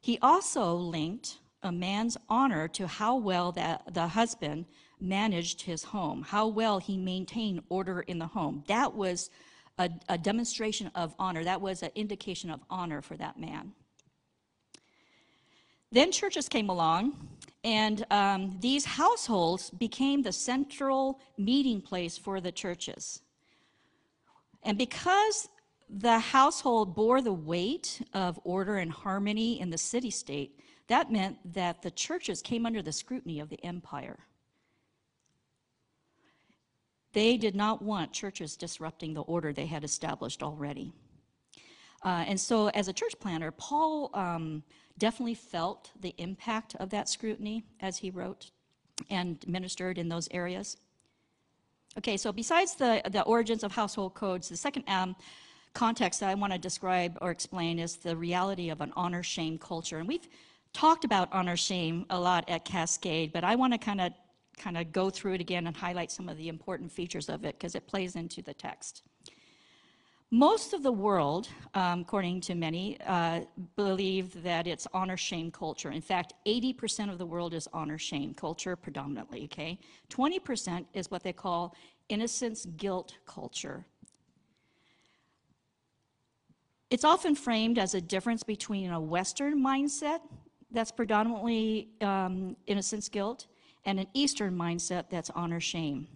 He 0.00 0.18
also 0.22 0.74
linked 0.74 1.38
a 1.62 1.72
man's 1.72 2.16
honor 2.28 2.68
to 2.68 2.86
how 2.86 3.16
well 3.16 3.52
that 3.52 3.82
the 3.92 4.06
husband 4.06 4.66
managed 5.00 5.62
his 5.62 5.82
home, 5.82 6.22
how 6.22 6.46
well 6.46 6.78
he 6.78 6.96
maintained 6.96 7.62
order 7.68 8.00
in 8.00 8.18
the 8.18 8.26
home. 8.26 8.64
That 8.68 8.94
was 8.94 9.30
a, 9.78 9.90
a 10.08 10.18
demonstration 10.18 10.90
of 10.94 11.14
honor. 11.18 11.44
That 11.44 11.60
was 11.60 11.82
an 11.82 11.90
indication 11.94 12.50
of 12.50 12.60
honor 12.70 13.02
for 13.02 13.16
that 13.16 13.38
man. 13.38 13.72
Then 15.90 16.12
churches 16.12 16.48
came 16.48 16.68
along, 16.68 17.28
and 17.64 18.04
um, 18.10 18.58
these 18.60 18.84
households 18.84 19.70
became 19.70 20.22
the 20.22 20.32
central 20.32 21.20
meeting 21.36 21.80
place 21.80 22.18
for 22.18 22.40
the 22.40 22.52
churches. 22.52 23.22
And 24.62 24.76
because 24.76 25.48
the 25.88 26.18
household 26.18 26.94
bore 26.94 27.22
the 27.22 27.32
weight 27.32 28.02
of 28.12 28.38
order 28.44 28.76
and 28.76 28.92
harmony 28.92 29.60
in 29.60 29.70
the 29.70 29.78
city 29.78 30.10
state, 30.10 30.60
that 30.88 31.10
meant 31.10 31.38
that 31.54 31.82
the 31.82 31.90
churches 31.90 32.42
came 32.42 32.66
under 32.66 32.82
the 32.82 32.92
scrutiny 32.92 33.40
of 33.40 33.48
the 33.48 33.64
empire. 33.64 34.18
They 37.12 37.38
did 37.38 37.56
not 37.56 37.80
want 37.80 38.12
churches 38.12 38.56
disrupting 38.56 39.14
the 39.14 39.22
order 39.22 39.52
they 39.52 39.66
had 39.66 39.84
established 39.84 40.42
already. 40.42 40.92
Uh, 42.04 42.24
and 42.26 42.38
so, 42.38 42.68
as 42.68 42.88
a 42.88 42.92
church 42.92 43.14
planter, 43.18 43.50
Paul 43.50 44.10
um, 44.14 44.62
definitely 44.98 45.34
felt 45.34 45.90
the 46.00 46.14
impact 46.18 46.76
of 46.76 46.90
that 46.90 47.08
scrutiny 47.08 47.64
as 47.80 47.98
he 47.98 48.10
wrote 48.10 48.50
and 49.10 49.38
ministered 49.46 49.98
in 49.98 50.08
those 50.08 50.28
areas. 50.30 50.76
Okay, 51.96 52.16
so 52.16 52.32
besides 52.32 52.74
the, 52.74 53.02
the 53.10 53.22
origins 53.22 53.64
of 53.64 53.72
household 53.72 54.14
codes, 54.14 54.48
the 54.48 54.56
second 54.56 54.84
um, 54.88 55.16
context 55.74 56.20
that 56.20 56.28
I 56.28 56.34
want 56.34 56.52
to 56.52 56.58
describe 56.58 57.18
or 57.20 57.30
explain 57.30 57.78
is 57.78 57.96
the 57.96 58.16
reality 58.16 58.70
of 58.70 58.80
an 58.80 58.92
honor 58.94 59.22
shame 59.22 59.58
culture. 59.58 59.98
And 59.98 60.06
we've 60.06 60.28
talked 60.72 61.04
about 61.04 61.28
honor 61.32 61.56
shame 61.56 62.06
a 62.10 62.18
lot 62.18 62.48
at 62.48 62.64
Cascade, 62.64 63.32
but 63.32 63.42
I 63.44 63.56
want 63.56 63.72
to 63.72 63.78
kind 63.78 64.00
of 64.00 64.12
kind 64.58 64.76
of 64.76 64.90
go 64.90 65.08
through 65.08 65.34
it 65.34 65.40
again 65.40 65.68
and 65.68 65.76
highlight 65.76 66.10
some 66.10 66.28
of 66.28 66.36
the 66.36 66.48
important 66.48 66.90
features 66.90 67.28
of 67.28 67.44
it 67.44 67.56
because 67.56 67.76
it 67.76 67.86
plays 67.86 68.16
into 68.16 68.42
the 68.42 68.52
text. 68.52 69.02
Most 70.30 70.74
of 70.74 70.82
the 70.82 70.92
world, 70.92 71.48
um, 71.72 72.00
according 72.00 72.42
to 72.42 72.54
many, 72.54 73.00
uh, 73.06 73.40
believe 73.76 74.42
that 74.42 74.66
it's 74.66 74.86
honor 74.92 75.16
shame 75.16 75.50
culture. 75.50 75.90
In 75.90 76.02
fact, 76.02 76.34
80% 76.44 77.10
of 77.10 77.16
the 77.16 77.24
world 77.24 77.54
is 77.54 77.66
honor 77.72 77.96
shame 77.96 78.34
culture 78.34 78.76
predominantly, 78.76 79.44
okay? 79.44 79.78
20% 80.10 80.84
is 80.92 81.10
what 81.10 81.22
they 81.22 81.32
call 81.32 81.74
innocence 82.10 82.66
guilt 82.76 83.14
culture. 83.24 83.86
It's 86.90 87.04
often 87.04 87.34
framed 87.34 87.78
as 87.78 87.94
a 87.94 88.00
difference 88.00 88.42
between 88.42 88.90
a 88.90 89.00
Western 89.00 89.58
mindset 89.62 90.20
that's 90.70 90.90
predominantly 90.90 91.88
um, 92.02 92.54
innocence 92.66 93.08
guilt 93.08 93.46
and 93.86 93.98
an 93.98 94.06
Eastern 94.12 94.54
mindset 94.54 95.04
that's 95.08 95.30
honor 95.30 95.60
shame. 95.60 96.06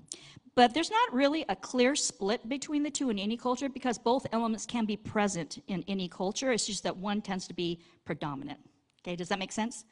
But 0.55 0.75
there's 0.75 0.91
not 0.91 1.15
really 1.15 1.45
a 1.49 1.57
clear 1.57 1.97
split 1.97 2.47
between 2.49 2.83
the 2.83 2.91
two 2.91 3.09
in 3.09 3.19
any 3.19 3.37
culture 3.37 3.69
because 3.69 3.99
both 3.99 4.27
elements 4.33 4.67
can 4.67 4.85
be 4.85 4.97
present 4.97 5.63
in 5.69 5.83
any 5.89 6.09
culture. 6.09 6.53
It's 6.53 6.67
just 6.67 6.83
that 6.83 6.97
one 6.97 7.23
tends 7.23 7.47
to 7.49 7.55
be 7.55 7.81
predominant. 8.05 8.59
Okay, 9.01 9.17
does 9.17 9.29
that 9.29 9.39
make 9.39 9.53
sense? 9.53 9.85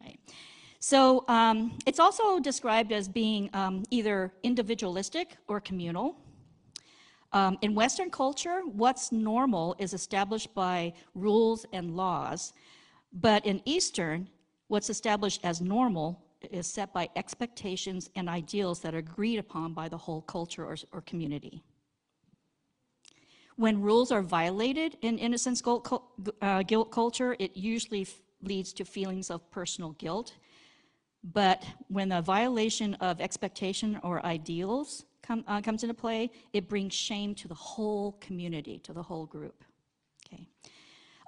Right. 0.00 0.18
So 0.78 1.24
um, 1.28 1.78
it's 1.86 1.98
also 1.98 2.38
described 2.38 2.92
as 2.92 3.08
being 3.08 3.48
um, 3.54 3.84
either 3.90 4.34
individualistic 4.42 5.38
or 5.48 5.58
communal. 5.58 6.16
Um, 7.32 7.58
in 7.62 7.74
Western 7.74 8.10
culture, 8.10 8.60
what's 8.66 9.10
normal 9.10 9.74
is 9.78 9.94
established 9.94 10.54
by 10.54 10.92
rules 11.14 11.64
and 11.72 11.96
laws, 11.96 12.52
but 13.12 13.44
in 13.46 13.62
Eastern, 13.64 14.28
what's 14.68 14.90
established 14.90 15.40
as 15.42 15.60
normal 15.60 16.23
is 16.50 16.66
set 16.66 16.92
by 16.92 17.08
expectations 17.16 18.10
and 18.16 18.28
ideals 18.28 18.80
that 18.80 18.94
are 18.94 18.98
agreed 18.98 19.38
upon 19.38 19.72
by 19.72 19.88
the 19.88 19.96
whole 19.96 20.22
culture 20.22 20.64
or, 20.64 20.76
or 20.92 21.00
community. 21.02 21.62
When 23.56 23.80
rules 23.80 24.10
are 24.10 24.22
violated 24.22 24.96
in 25.02 25.18
innocence 25.18 25.62
guilt, 25.62 26.10
uh, 26.42 26.62
guilt 26.62 26.90
culture, 26.90 27.36
it 27.38 27.56
usually 27.56 28.06
leads 28.42 28.72
to 28.74 28.84
feelings 28.84 29.30
of 29.30 29.48
personal 29.50 29.92
guilt. 29.92 30.34
But 31.22 31.64
when 31.88 32.08
the 32.08 32.20
violation 32.20 32.94
of 32.94 33.20
expectation 33.20 33.98
or 34.02 34.24
ideals 34.26 35.04
come, 35.22 35.44
uh, 35.46 35.60
comes 35.62 35.82
into 35.82 35.94
play, 35.94 36.30
it 36.52 36.68
brings 36.68 36.92
shame 36.92 37.34
to 37.36 37.48
the 37.48 37.54
whole 37.54 38.12
community, 38.20 38.78
to 38.80 38.92
the 38.92 39.02
whole 39.02 39.24
group. 39.24 39.64
Okay. 40.26 40.48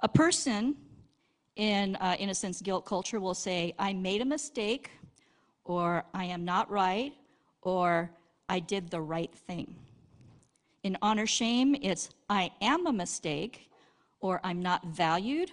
A 0.01 0.07
person 0.07 0.75
in 1.55 1.95
uh, 1.95 2.15
innocence 2.19 2.61
guilt 2.61 2.85
culture 2.85 3.19
will 3.19 3.33
say, 3.33 3.73
I 3.79 3.93
made 3.93 4.21
a 4.21 4.25
mistake, 4.25 4.91
or 5.67 6.05
I 6.13 6.25
am 6.25 6.45
not 6.45 6.71
right, 6.71 7.13
or 7.61 8.09
I 8.47 8.59
did 8.59 8.89
the 8.89 9.01
right 9.01 9.33
thing. 9.33 9.75
In 10.83 10.97
honor 11.01 11.27
shame, 11.27 11.75
it's 11.81 12.09
I 12.29 12.51
am 12.61 12.87
a 12.87 12.93
mistake, 12.93 13.69
or 14.21 14.39
I'm 14.43 14.61
not 14.61 14.85
valued, 14.85 15.51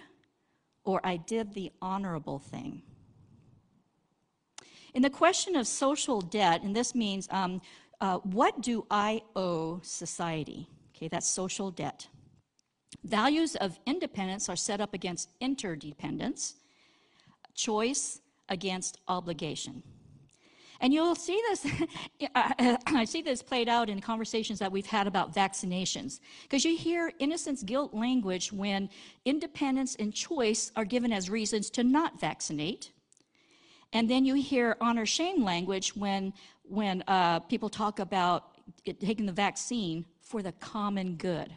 or 0.85 1.01
I 1.03 1.17
did 1.17 1.53
the 1.53 1.71
honorable 1.81 2.39
thing. 2.39 2.81
In 4.93 5.01
the 5.01 5.09
question 5.09 5.57
of 5.57 5.67
social 5.67 6.21
debt, 6.21 6.63
and 6.63 6.73
this 6.73 6.95
means 6.95 7.27
um, 7.29 7.61
uh, 7.99 8.19
what 8.19 8.61
do 8.61 8.85
I 8.89 9.21
owe 9.35 9.81
society? 9.83 10.69
Okay, 10.95 11.09
that's 11.09 11.27
social 11.27 11.69
debt. 11.71 12.07
Values 13.03 13.57
of 13.57 13.77
independence 13.85 14.47
are 14.47 14.55
set 14.55 14.79
up 14.79 14.93
against 14.93 15.29
interdependence, 15.41 16.55
choice 17.53 18.21
against 18.47 18.99
obligation. 19.09 19.83
And 20.81 20.93
you'll 20.93 21.15
see 21.15 21.41
this, 21.49 21.67
I 22.35 23.05
see 23.05 23.21
this 23.21 23.41
played 23.41 23.69
out 23.69 23.89
in 23.89 24.01
conversations 24.01 24.59
that 24.59 24.71
we've 24.71 24.85
had 24.85 25.07
about 25.07 25.33
vaccinations. 25.33 26.19
Because 26.43 26.65
you 26.65 26.77
hear 26.77 27.11
innocence 27.19 27.63
guilt 27.63 27.93
language 27.93 28.51
when 28.51 28.89
independence 29.25 29.95
and 29.95 30.13
choice 30.13 30.71
are 30.75 30.85
given 30.85 31.11
as 31.11 31.29
reasons 31.29 31.69
to 31.71 31.83
not 31.83 32.19
vaccinate. 32.19 32.91
And 33.93 34.09
then 34.09 34.25
you 34.25 34.35
hear 34.35 34.75
honor 34.81 35.05
shame 35.05 35.43
language 35.43 35.95
when, 35.95 36.33
when 36.63 37.03
uh, 37.07 37.39
people 37.41 37.69
talk 37.69 37.99
about 37.99 38.57
it, 38.83 38.99
taking 38.99 39.25
the 39.25 39.31
vaccine 39.31 40.05
for 40.21 40.41
the 40.41 40.51
common 40.53 41.15
good. 41.15 41.53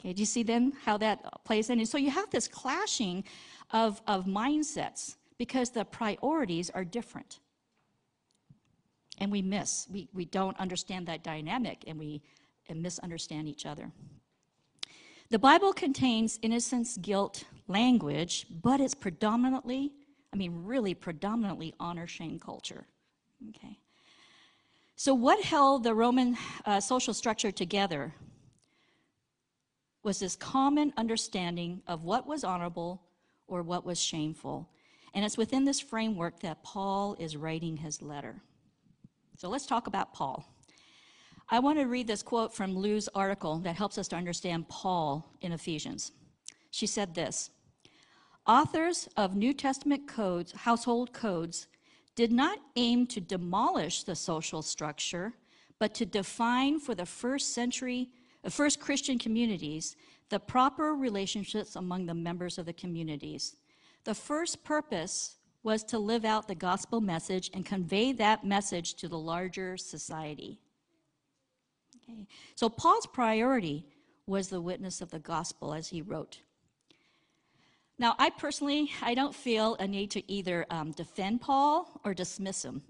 Okay, 0.00 0.12
do 0.12 0.20
you 0.20 0.26
see 0.26 0.42
then 0.42 0.72
how 0.84 0.96
that 0.98 1.44
plays 1.44 1.70
in? 1.70 1.78
And 1.78 1.88
so 1.88 1.98
you 1.98 2.10
have 2.10 2.30
this 2.30 2.48
clashing 2.48 3.24
of, 3.70 4.02
of 4.06 4.26
mindsets 4.26 5.16
because 5.38 5.70
the 5.70 5.84
priorities 5.84 6.70
are 6.70 6.84
different. 6.84 7.40
And 9.18 9.30
we 9.30 9.42
miss, 9.42 9.86
we, 9.90 10.08
we 10.12 10.24
don't 10.24 10.58
understand 10.58 11.06
that 11.06 11.22
dynamic 11.22 11.84
and 11.86 11.98
we 11.98 12.22
and 12.68 12.82
misunderstand 12.82 13.48
each 13.48 13.66
other. 13.66 13.90
The 15.30 15.38
Bible 15.38 15.72
contains 15.72 16.38
innocence, 16.42 16.96
guilt 16.96 17.44
language, 17.66 18.46
but 18.62 18.80
it's 18.80 18.94
predominantly, 18.94 19.92
I 20.32 20.36
mean, 20.36 20.64
really 20.64 20.94
predominantly 20.94 21.74
honor 21.80 22.06
shame 22.06 22.38
culture. 22.38 22.86
Okay. 23.50 23.78
So, 24.96 25.14
what 25.14 25.42
held 25.44 25.82
the 25.82 25.94
Roman 25.94 26.36
uh, 26.64 26.80
social 26.80 27.14
structure 27.14 27.50
together 27.50 28.14
was 30.02 30.20
this 30.20 30.36
common 30.36 30.92
understanding 30.96 31.82
of 31.86 32.04
what 32.04 32.26
was 32.26 32.44
honorable 32.44 33.02
or 33.46 33.62
what 33.62 33.84
was 33.84 34.00
shameful. 34.00 34.68
And 35.14 35.24
it's 35.24 35.38
within 35.38 35.64
this 35.64 35.80
framework 35.80 36.40
that 36.40 36.62
Paul 36.62 37.16
is 37.18 37.36
writing 37.36 37.76
his 37.76 38.02
letter. 38.02 38.42
So, 39.36 39.48
let's 39.48 39.66
talk 39.66 39.86
about 39.86 40.12
Paul. 40.12 40.48
I 41.50 41.58
want 41.58 41.78
to 41.78 41.84
read 41.84 42.06
this 42.06 42.22
quote 42.22 42.54
from 42.54 42.74
Liu's 42.74 43.08
article 43.14 43.58
that 43.58 43.76
helps 43.76 43.98
us 43.98 44.08
to 44.08 44.16
understand 44.16 44.68
Paul 44.68 45.30
in 45.40 45.52
Ephesians. 45.52 46.12
She 46.70 46.86
said 46.86 47.14
this 47.14 47.50
Authors 48.46 49.08
of 49.16 49.36
New 49.36 49.52
Testament 49.52 50.06
codes, 50.06 50.52
household 50.52 51.12
codes, 51.12 51.66
did 52.14 52.30
not 52.30 52.58
aim 52.76 53.06
to 53.08 53.20
demolish 53.20 54.04
the 54.04 54.14
social 54.14 54.62
structure, 54.62 55.32
but 55.78 55.94
to 55.94 56.06
define 56.06 56.78
for 56.78 56.94
the 56.94 57.06
first 57.06 57.54
century, 57.54 58.08
first 58.48 58.80
Christian 58.80 59.18
communities, 59.18 59.96
the 60.28 60.38
proper 60.38 60.94
relationships 60.94 61.76
among 61.76 62.06
the 62.06 62.14
members 62.14 62.58
of 62.58 62.66
the 62.66 62.72
communities. 62.72 63.56
The 64.04 64.14
first 64.14 64.64
purpose 64.64 65.36
was 65.64 65.82
to 65.82 65.98
live 65.98 66.24
out 66.24 66.46
the 66.46 66.54
gospel 66.54 67.00
message 67.00 67.50
and 67.52 67.66
convey 67.66 68.12
that 68.12 68.44
message 68.44 68.94
to 68.94 69.08
the 69.08 69.18
larger 69.18 69.76
society. 69.76 70.60
Okay. 71.96 72.26
So 72.54 72.68
Paul's 72.68 73.06
priority 73.06 73.84
was 74.26 74.48
the 74.48 74.60
witness 74.60 75.00
of 75.00 75.10
the 75.10 75.18
gospel 75.18 75.74
as 75.74 75.88
he 75.88 76.02
wrote. 76.02 76.38
Now, 77.98 78.14
I 78.18 78.30
personally, 78.30 78.90
I 79.02 79.14
don't 79.14 79.34
feel 79.34 79.76
a 79.76 79.86
need 79.86 80.10
to 80.12 80.30
either 80.30 80.66
um, 80.70 80.92
defend 80.92 81.40
Paul 81.40 82.00
or 82.04 82.12
dismiss 82.12 82.64
him. 82.64 82.82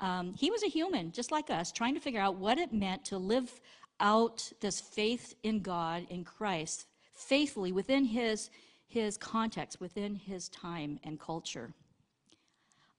Um, 0.00 0.34
he 0.34 0.50
was 0.50 0.62
a 0.62 0.68
human, 0.68 1.12
just 1.12 1.30
like 1.30 1.48
us, 1.48 1.72
trying 1.72 1.94
to 1.94 2.00
figure 2.00 2.20
out 2.20 2.36
what 2.36 2.58
it 2.58 2.72
meant 2.72 3.04
to 3.06 3.18
live 3.18 3.60
out 4.00 4.52
this 4.60 4.80
faith 4.80 5.34
in 5.42 5.60
God, 5.60 6.06
in 6.10 6.24
Christ, 6.24 6.86
faithfully 7.14 7.72
within 7.72 8.04
his, 8.04 8.50
his 8.86 9.16
context, 9.16 9.80
within 9.80 10.14
his 10.14 10.48
time 10.50 10.98
and 11.04 11.18
culture. 11.18 11.72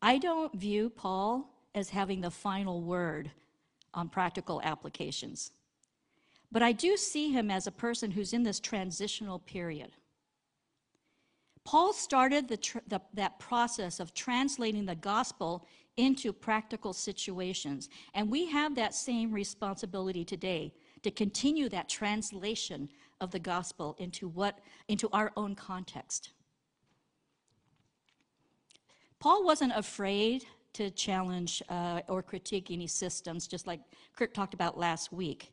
I 0.01 0.17
don't 0.17 0.53
view 0.53 0.89
Paul 0.89 1.53
as 1.73 1.89
having 1.89 2.21
the 2.21 2.31
final 2.31 2.81
word 2.81 3.31
on 3.93 4.09
practical 4.09 4.61
applications. 4.63 5.51
But 6.51 6.63
I 6.63 6.71
do 6.71 6.97
see 6.97 7.31
him 7.31 7.51
as 7.51 7.67
a 7.67 7.71
person 7.71 8.11
who's 8.11 8.33
in 8.33 8.43
this 8.43 8.59
transitional 8.59 9.39
period. 9.39 9.91
Paul 11.65 11.91
started 11.91 12.47
the 12.47 12.57
tr- 12.57 12.77
the, 12.87 13.01
that 13.13 13.39
process 13.39 13.99
of 13.99 14.13
translating 14.13 14.85
the 14.85 14.95
gospel 14.95 15.67
into 15.97 16.31
practical 16.31 16.93
situations. 16.93 17.89
And 18.13 18.29
we 18.29 18.45
have 18.49 18.75
that 18.75 18.95
same 18.95 19.33
responsibility 19.33 20.23
today 20.23 20.73
to 21.03 21.11
continue 21.11 21.67
that 21.69 21.89
translation 21.89 22.87
of 23.19 23.31
the 23.31 23.39
gospel 23.39 23.95
into, 23.99 24.29
what, 24.29 24.59
into 24.87 25.09
our 25.11 25.31
own 25.35 25.55
context. 25.55 26.29
Paul 29.19 29.43
wasn't 29.43 29.73
afraid 29.75 30.45
to 30.73 30.91
challenge 30.91 31.63
uh, 31.69 32.01
or 32.07 32.21
critique 32.21 32.69
any 32.69 32.87
systems, 32.87 33.47
just 33.47 33.65
like 33.65 33.79
Kirk 34.15 34.33
talked 34.33 34.53
about 34.53 34.77
last 34.77 35.11
week. 35.11 35.51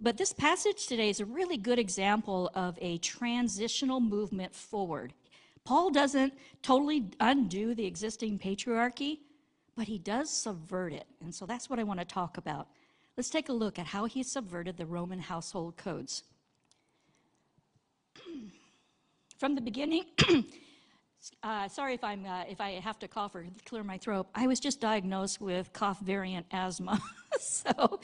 But 0.00 0.16
this 0.16 0.32
passage 0.32 0.86
today 0.86 1.08
is 1.08 1.20
a 1.20 1.24
really 1.24 1.56
good 1.56 1.78
example 1.78 2.50
of 2.54 2.76
a 2.80 2.98
transitional 2.98 4.00
movement 4.00 4.54
forward. 4.54 5.14
Paul 5.64 5.90
doesn't 5.90 6.34
totally 6.62 7.10
undo 7.20 7.74
the 7.74 7.86
existing 7.86 8.38
patriarchy, 8.38 9.20
but 9.76 9.86
he 9.86 9.98
does 9.98 10.30
subvert 10.30 10.92
it. 10.92 11.06
And 11.22 11.34
so 11.34 11.46
that's 11.46 11.70
what 11.70 11.78
I 11.78 11.84
want 11.84 12.00
to 12.00 12.06
talk 12.06 12.38
about. 12.38 12.68
Let's 13.16 13.30
take 13.30 13.48
a 13.48 13.52
look 13.52 13.78
at 13.78 13.86
how 13.86 14.04
he 14.04 14.22
subverted 14.22 14.76
the 14.76 14.84
Roman 14.84 15.20
household 15.20 15.76
codes. 15.76 16.24
From 19.38 19.54
the 19.54 19.60
beginning, 19.60 20.04
Uh, 21.42 21.68
sorry 21.68 21.94
if 21.94 22.04
I'm 22.04 22.24
uh, 22.26 22.44
if 22.48 22.60
I 22.60 22.72
have 22.72 22.98
to 23.00 23.08
cough 23.08 23.34
or 23.34 23.46
clear 23.64 23.82
my 23.82 23.98
throat. 23.98 24.26
I 24.34 24.46
was 24.46 24.60
just 24.60 24.80
diagnosed 24.80 25.40
with 25.40 25.72
cough 25.72 26.00
variant 26.00 26.46
asthma, 26.52 27.00
so 27.40 28.00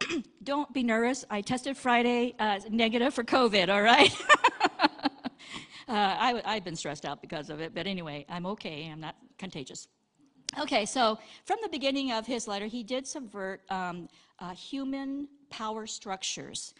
don't 0.42 0.72
be 0.72 0.82
nervous. 0.82 1.24
I 1.30 1.40
tested 1.40 1.76
Friday 1.76 2.34
uh, 2.38 2.60
negative 2.70 3.14
for 3.14 3.24
COVID. 3.24 3.68
All 3.68 3.82
right. 3.82 4.14
Uh, 5.90 6.40
I, 6.44 6.54
have 6.54 6.62
been 6.62 6.76
stressed 6.76 7.04
out 7.04 7.20
because 7.20 7.50
of 7.50 7.58
it, 7.60 7.74
but 7.74 7.84
anyway, 7.84 8.24
I'm 8.28 8.46
okay. 8.46 8.88
I'm 8.88 9.00
not 9.00 9.16
contagious. 9.38 9.88
Okay, 10.56 10.86
so 10.86 11.18
from 11.44 11.58
the 11.64 11.68
beginning 11.68 12.12
of 12.12 12.28
his 12.28 12.46
letter, 12.46 12.66
he 12.66 12.84
did 12.84 13.08
subvert 13.08 13.62
um, 13.70 14.08
uh, 14.38 14.50
human 14.50 15.26
power 15.50 15.88
structures. 15.88 16.74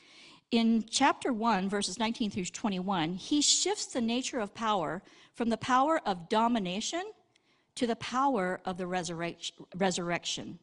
In 0.51 0.85
chapter 0.91 1.33
1, 1.33 1.69
verses 1.69 1.99
19 1.99 2.31
through 2.33 2.47
21, 2.47 3.15
he 3.15 3.41
shifts 3.41 3.87
the 3.87 4.01
nature 4.01 4.41
of 4.41 4.53
power 4.53 5.01
from 5.33 5.49
the 5.49 5.57
power 5.57 6.01
of 6.05 6.29
domination 6.29 7.13
to 7.77 7.87
the 7.87 7.95
power 7.97 8.61
of 8.65 8.77
the 8.77 8.87
resurrection. 8.87 10.59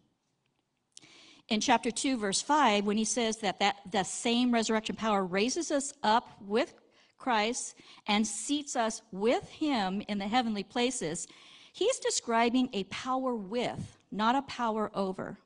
In 1.48 1.62
chapter 1.62 1.90
2, 1.90 2.18
verse 2.18 2.42
5, 2.42 2.86
when 2.86 2.98
he 2.98 3.06
says 3.06 3.38
that, 3.38 3.60
that 3.60 3.78
the 3.90 4.04
same 4.04 4.54
resurrection 4.54 4.98
power 4.98 5.24
raises 5.24 5.72
us 5.72 5.94
up 6.04 6.36
with 6.46 6.74
Christ 7.18 7.76
and 8.08 8.28
seats 8.28 8.76
us 8.76 9.02
with 9.14 9.50
him 9.50 10.04
in 10.10 10.18
the 10.18 10.28
heavenly 10.28 10.64
places, 10.64 11.28
he's 11.72 11.98
describing 12.00 12.70
a 12.74 12.84
power 12.86 13.34
with, 13.34 13.98
not 14.12 14.36
a 14.36 14.42
power 14.42 14.92
over. 14.94 15.38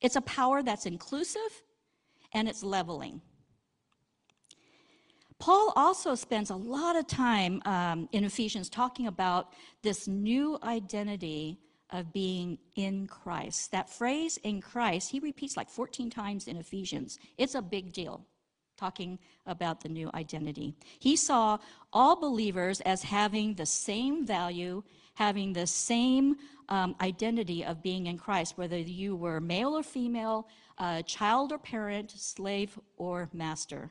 It's 0.00 0.16
a 0.16 0.22
power 0.22 0.62
that's 0.62 0.86
inclusive 0.86 1.62
and 2.34 2.48
it's 2.48 2.62
leveling. 2.62 3.22
Paul 5.38 5.72
also 5.76 6.14
spends 6.14 6.50
a 6.50 6.56
lot 6.56 6.96
of 6.96 7.06
time 7.06 7.60
um, 7.64 8.08
in 8.12 8.24
Ephesians 8.24 8.68
talking 8.68 9.06
about 9.06 9.52
this 9.82 10.06
new 10.06 10.58
identity 10.62 11.58
of 11.90 12.12
being 12.12 12.58
in 12.76 13.06
Christ. 13.06 13.70
That 13.72 13.90
phrase 13.90 14.38
in 14.42 14.60
Christ, 14.60 15.10
he 15.10 15.20
repeats 15.20 15.56
like 15.56 15.68
14 15.68 16.10
times 16.10 16.48
in 16.48 16.56
Ephesians. 16.56 17.18
It's 17.36 17.54
a 17.54 17.62
big 17.62 17.92
deal, 17.92 18.24
talking 18.76 19.18
about 19.46 19.80
the 19.80 19.88
new 19.88 20.10
identity. 20.14 20.74
He 20.98 21.14
saw 21.14 21.58
all 21.92 22.16
believers 22.16 22.80
as 22.80 23.02
having 23.02 23.54
the 23.54 23.66
same 23.66 24.26
value, 24.26 24.82
having 25.14 25.52
the 25.52 25.66
same 25.66 26.36
um, 26.68 26.94
identity 27.00 27.64
of 27.64 27.82
being 27.82 28.06
in 28.06 28.18
Christ, 28.18 28.56
whether 28.56 28.78
you 28.78 29.16
were 29.16 29.40
male 29.40 29.76
or 29.76 29.82
female, 29.82 30.48
uh, 30.78 31.02
child 31.02 31.52
or 31.52 31.58
parent, 31.58 32.10
slave 32.10 32.78
or 32.96 33.28
master. 33.32 33.90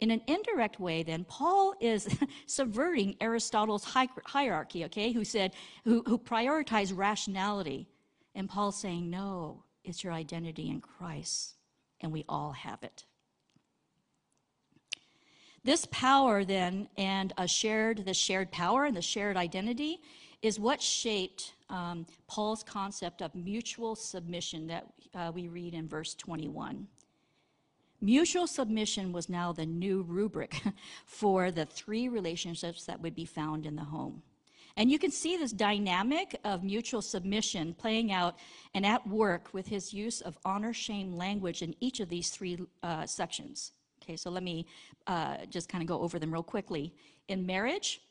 In 0.00 0.10
an 0.10 0.22
indirect 0.26 0.80
way, 0.80 1.02
then, 1.02 1.24
Paul 1.24 1.74
is 1.80 2.08
subverting 2.46 3.16
Aristotle's 3.20 3.84
hierarchy, 3.84 4.84
okay, 4.86 5.12
who 5.12 5.24
said, 5.24 5.54
who, 5.84 6.02
who 6.06 6.18
prioritized 6.18 6.96
rationality. 6.96 7.88
And 8.34 8.48
Paul's 8.48 8.76
saying, 8.76 9.08
no, 9.08 9.62
it's 9.84 10.02
your 10.02 10.12
identity 10.12 10.68
in 10.68 10.80
Christ, 10.80 11.54
and 12.00 12.12
we 12.12 12.24
all 12.28 12.52
have 12.52 12.82
it. 12.82 13.04
This 15.64 15.86
power, 15.90 16.44
then, 16.44 16.88
and 16.98 17.32
a 17.38 17.48
shared, 17.48 18.04
the 18.04 18.12
shared 18.12 18.52
power 18.52 18.84
and 18.84 18.94
the 18.94 19.02
shared 19.02 19.38
identity 19.38 19.98
is 20.42 20.60
what 20.60 20.82
shaped 20.82 21.54
um, 21.70 22.06
Paul's 22.26 22.62
concept 22.62 23.22
of 23.22 23.34
mutual 23.34 23.96
submission 23.96 24.66
that 24.66 24.86
uh, 25.14 25.32
we 25.34 25.48
read 25.48 25.72
in 25.72 25.88
verse 25.88 26.14
21. 26.14 26.86
Mutual 28.02 28.46
submission 28.46 29.10
was 29.10 29.30
now 29.30 29.52
the 29.52 29.64
new 29.64 30.02
rubric 30.02 30.60
for 31.06 31.50
the 31.50 31.64
three 31.64 32.08
relationships 32.08 32.84
that 32.84 33.00
would 33.00 33.14
be 33.14 33.24
found 33.24 33.64
in 33.64 33.74
the 33.74 33.84
home. 33.84 34.22
And 34.76 34.90
you 34.90 34.98
can 34.98 35.10
see 35.10 35.38
this 35.38 35.52
dynamic 35.52 36.38
of 36.44 36.62
mutual 36.62 37.00
submission 37.00 37.72
playing 37.72 38.12
out 38.12 38.36
and 38.74 38.84
at 38.84 39.06
work 39.06 39.48
with 39.54 39.68
his 39.68 39.94
use 39.94 40.20
of 40.20 40.36
honor 40.44 40.74
shame 40.74 41.16
language 41.16 41.62
in 41.62 41.74
each 41.80 42.00
of 42.00 42.10
these 42.10 42.28
three 42.28 42.58
uh, 42.82 43.06
sections. 43.06 43.72
Okay, 44.04 44.16
so 44.16 44.30
let 44.30 44.42
me 44.42 44.66
uh, 45.06 45.38
just 45.48 45.68
kind 45.68 45.82
of 45.82 45.88
go 45.88 46.00
over 46.00 46.18
them 46.18 46.32
real 46.32 46.42
quickly. 46.42 46.94
In 47.28 47.46
marriage, 47.46 48.02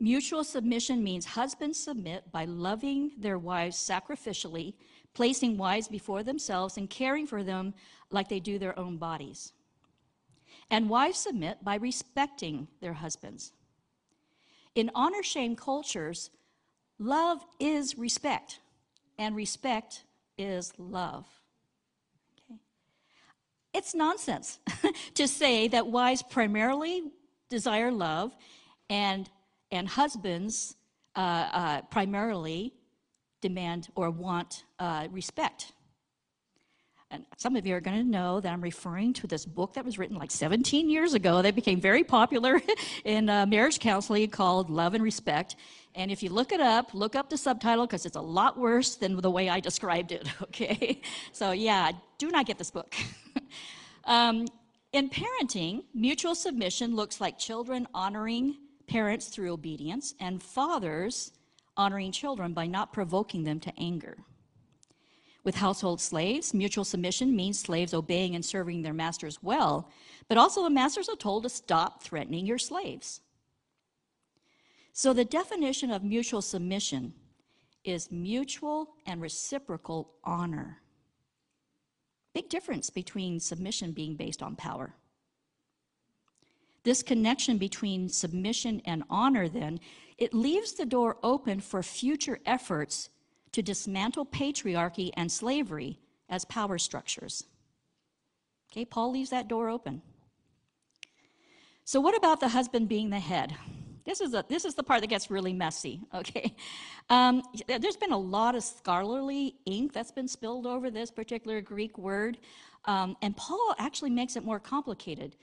mutual 0.00 0.44
submission 0.44 1.04
means 1.04 1.26
husbands 1.26 1.78
submit 1.78 2.32
by 2.32 2.46
loving 2.46 3.12
their 3.18 3.38
wives 3.38 3.76
sacrificially 3.76 4.74
placing 5.14 5.58
wives 5.58 5.88
before 5.88 6.22
themselves 6.22 6.76
and 6.78 6.88
caring 6.88 7.26
for 7.26 7.42
them 7.42 7.74
like 8.10 8.28
they 8.28 8.40
do 8.40 8.58
their 8.58 8.78
own 8.78 8.96
bodies. 8.96 9.52
And 10.70 10.88
wives 10.88 11.18
submit 11.18 11.62
by 11.62 11.74
respecting 11.74 12.68
their 12.80 12.94
husbands. 12.94 13.52
In 14.74 14.90
honor 14.94 15.22
shame 15.22 15.54
cultures, 15.54 16.30
love 16.98 17.44
is 17.60 17.98
respect. 17.98 18.60
and 19.18 19.36
respect 19.36 20.04
is 20.38 20.72
love. 20.78 21.41
It's 23.74 23.94
nonsense 23.94 24.60
to 25.14 25.26
say 25.26 25.68
that 25.68 25.86
wives 25.86 26.22
primarily 26.22 27.04
desire 27.48 27.90
love 27.90 28.36
and, 28.90 29.28
and 29.70 29.88
husbands 29.88 30.76
uh, 31.16 31.18
uh, 31.52 31.82
primarily 31.82 32.74
demand 33.40 33.88
or 33.94 34.10
want 34.10 34.64
uh, 34.78 35.08
respect. 35.10 35.72
And 37.10 37.26
some 37.36 37.56
of 37.56 37.66
you 37.66 37.74
are 37.76 37.80
going 37.80 37.98
to 37.98 38.08
know 38.08 38.40
that 38.40 38.50
I'm 38.50 38.62
referring 38.62 39.12
to 39.14 39.26
this 39.26 39.44
book 39.44 39.74
that 39.74 39.84
was 39.84 39.98
written 39.98 40.16
like 40.16 40.30
17 40.30 40.88
years 40.88 41.12
ago 41.12 41.42
that 41.42 41.54
became 41.54 41.78
very 41.78 42.04
popular 42.04 42.62
in 43.04 43.28
uh, 43.28 43.44
marriage 43.44 43.78
counseling 43.78 44.30
called 44.30 44.70
Love 44.70 44.94
and 44.94 45.04
Respect. 45.04 45.56
And 45.94 46.10
if 46.10 46.22
you 46.22 46.30
look 46.30 46.52
it 46.52 46.60
up, 46.60 46.94
look 46.94 47.14
up 47.14 47.28
the 47.28 47.36
subtitle 47.36 47.86
because 47.86 48.06
it's 48.06 48.16
a 48.16 48.22
lot 48.22 48.58
worse 48.58 48.96
than 48.96 49.20
the 49.20 49.30
way 49.30 49.50
I 49.50 49.60
described 49.60 50.12
it, 50.12 50.26
okay? 50.44 51.02
So, 51.32 51.52
yeah, 51.52 51.92
do 52.16 52.30
not 52.30 52.46
get 52.46 52.56
this 52.56 52.70
book. 52.70 52.94
Um, 54.04 54.46
in 54.92 55.08
parenting, 55.08 55.84
mutual 55.94 56.34
submission 56.34 56.94
looks 56.94 57.20
like 57.20 57.38
children 57.38 57.86
honoring 57.94 58.56
parents 58.86 59.28
through 59.28 59.52
obedience 59.52 60.14
and 60.20 60.42
fathers 60.42 61.32
honoring 61.76 62.12
children 62.12 62.52
by 62.52 62.66
not 62.66 62.92
provoking 62.92 63.44
them 63.44 63.58
to 63.60 63.72
anger. 63.78 64.18
With 65.44 65.56
household 65.56 66.00
slaves, 66.00 66.54
mutual 66.54 66.84
submission 66.84 67.34
means 67.34 67.58
slaves 67.58 67.94
obeying 67.94 68.34
and 68.34 68.44
serving 68.44 68.82
their 68.82 68.92
masters 68.92 69.42
well, 69.42 69.90
but 70.28 70.38
also 70.38 70.62
the 70.62 70.70
masters 70.70 71.08
are 71.08 71.16
told 71.16 71.42
to 71.42 71.48
stop 71.48 72.02
threatening 72.02 72.46
your 72.46 72.58
slaves. 72.58 73.22
So 74.92 75.12
the 75.12 75.24
definition 75.24 75.90
of 75.90 76.04
mutual 76.04 76.42
submission 76.42 77.14
is 77.82 78.12
mutual 78.12 78.90
and 79.06 79.20
reciprocal 79.20 80.12
honor. 80.22 80.81
Big 82.34 82.48
difference 82.48 82.90
between 82.90 83.40
submission 83.40 83.92
being 83.92 84.16
based 84.16 84.42
on 84.42 84.56
power. 84.56 84.94
This 86.84 87.02
connection 87.02 87.58
between 87.58 88.08
submission 88.08 88.82
and 88.84 89.04
honor, 89.08 89.48
then, 89.48 89.78
it 90.18 90.34
leaves 90.34 90.72
the 90.72 90.86
door 90.86 91.18
open 91.22 91.60
for 91.60 91.82
future 91.82 92.40
efforts 92.44 93.10
to 93.52 93.62
dismantle 93.62 94.26
patriarchy 94.26 95.10
and 95.14 95.30
slavery 95.30 95.98
as 96.28 96.44
power 96.46 96.78
structures. 96.78 97.44
Okay, 98.72 98.84
Paul 98.84 99.12
leaves 99.12 99.30
that 99.30 99.48
door 99.48 99.68
open. 99.68 100.02
So, 101.84 102.00
what 102.00 102.16
about 102.16 102.40
the 102.40 102.48
husband 102.48 102.88
being 102.88 103.10
the 103.10 103.20
head? 103.20 103.54
This 104.04 104.20
is, 104.20 104.34
a, 104.34 104.44
this 104.48 104.64
is 104.64 104.74
the 104.74 104.82
part 104.82 105.00
that 105.00 105.08
gets 105.08 105.30
really 105.30 105.52
messy, 105.52 106.00
okay? 106.14 106.54
Um, 107.10 107.42
there's 107.66 107.96
been 107.96 108.12
a 108.12 108.18
lot 108.18 108.54
of 108.54 108.62
scholarly 108.62 109.56
ink 109.66 109.92
that's 109.92 110.12
been 110.12 110.28
spilled 110.28 110.66
over 110.66 110.90
this 110.90 111.10
particular 111.10 111.60
Greek 111.60 111.98
word, 111.98 112.38
um, 112.84 113.16
and 113.22 113.36
Paul 113.36 113.74
actually 113.78 114.10
makes 114.10 114.36
it 114.36 114.44
more 114.44 114.58
complicated 114.58 115.36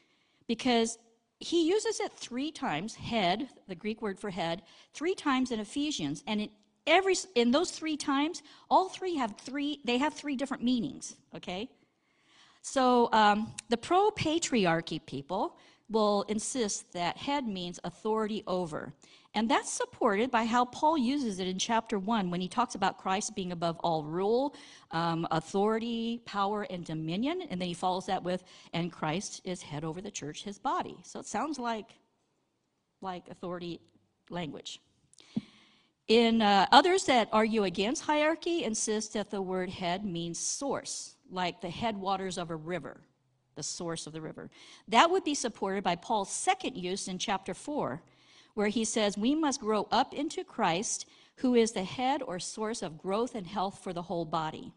because 0.48 0.98
he 1.40 1.68
uses 1.68 2.00
it 2.02 2.12
three 2.14 2.52
times, 2.52 2.96
head, 2.96 3.48
the 3.68 3.76
Greek 3.76 4.02
word 4.02 4.20
for 4.20 4.30
head, 4.30 4.62
three 4.94 5.16
times 5.16 5.52
in 5.52 5.60
Ephesians, 5.60 6.24
and 6.28 6.42
in 6.42 6.50
every 6.86 7.16
in 7.36 7.52
those 7.52 7.72
three 7.72 7.96
times, 7.96 8.42
all 8.70 8.90
three 8.90 9.16
have 9.16 9.36
three. 9.38 9.80
They 9.86 9.98
have 10.00 10.14
three 10.14 10.36
different 10.36 10.64
meanings. 10.64 11.16
Okay, 11.34 11.70
so 12.62 13.10
um, 13.14 13.54
the 13.70 13.78
pro-patriarchy 13.78 15.06
people 15.06 15.58
will 15.90 16.24
insist 16.24 16.92
that 16.94 17.18
head 17.18 17.48
means 17.48 17.80
authority 17.84 18.44
over. 18.48 18.94
And 19.36 19.50
that's 19.50 19.72
supported 19.72 20.32
by 20.32 20.46
how 20.46 20.66
Paul 20.66 20.98
uses 20.98 21.40
it 21.40 21.48
in 21.48 21.60
chapter 21.60 22.00
1 22.00 22.32
when 22.32 22.42
he 22.42 22.48
talks 22.48 22.74
about 22.74 22.98
Christ 22.98 23.36
being 23.36 23.52
above 23.52 23.78
all 23.80 24.04
rule, 24.04 24.56
um, 24.92 25.28
authority, 25.30 26.22
power, 26.26 26.64
and 26.70 26.84
dominion. 26.84 27.44
And 27.50 27.62
then 27.62 27.68
he 27.68 27.76
follows 27.76 28.08
that 28.08 28.24
with, 28.24 28.44
and 28.74 28.92
Christ 28.92 29.42
is 29.44 29.62
head 29.62 29.84
over 29.84 30.02
the 30.02 30.10
church, 30.10 30.44
his 30.44 30.58
body. 30.58 30.98
So 31.04 31.20
it 31.20 31.28
sounds 31.28 31.60
like, 31.60 31.92
like 33.02 33.28
authority 33.30 33.80
language. 34.32 34.82
In 36.08 36.42
uh, 36.42 36.66
others 36.72 37.06
that 37.06 37.30
argue 37.32 37.66
against 37.66 38.02
hierarchy, 38.02 38.64
insist 38.64 39.14
that 39.14 39.30
the 39.30 39.44
word 39.44 39.70
head 39.70 40.04
means 40.04 40.40
source, 40.40 41.16
like 41.30 41.62
the 41.62 41.70
headwaters 41.70 42.40
of 42.40 42.50
a 42.50 42.56
river 42.56 43.00
the 43.60 43.64
source 43.64 44.08
of 44.08 44.14
the 44.14 44.22
river. 44.22 44.50
That 44.88 45.12
would 45.12 45.26
be 45.26 45.36
supported 45.36 45.84
by 45.84 45.98
Paul's 45.98 46.32
second 46.32 46.78
use 46.78 47.10
in 47.10 47.18
chapter 47.18 47.54
4, 47.54 48.02
where 48.54 48.70
he 48.70 48.86
says, 48.86 49.18
We 49.18 49.36
must 49.36 49.60
grow 49.60 49.86
up 49.92 50.14
into 50.14 50.46
Christ, 50.46 51.06
who 51.36 51.56
is 51.56 51.74
the 51.74 51.84
head 51.84 52.22
or 52.22 52.40
source 52.40 52.82
of 52.82 52.98
growth 52.98 53.36
and 53.36 53.46
health 53.46 53.84
for 53.84 53.92
the 53.92 54.04
whole 54.04 54.24
body. 54.24 54.72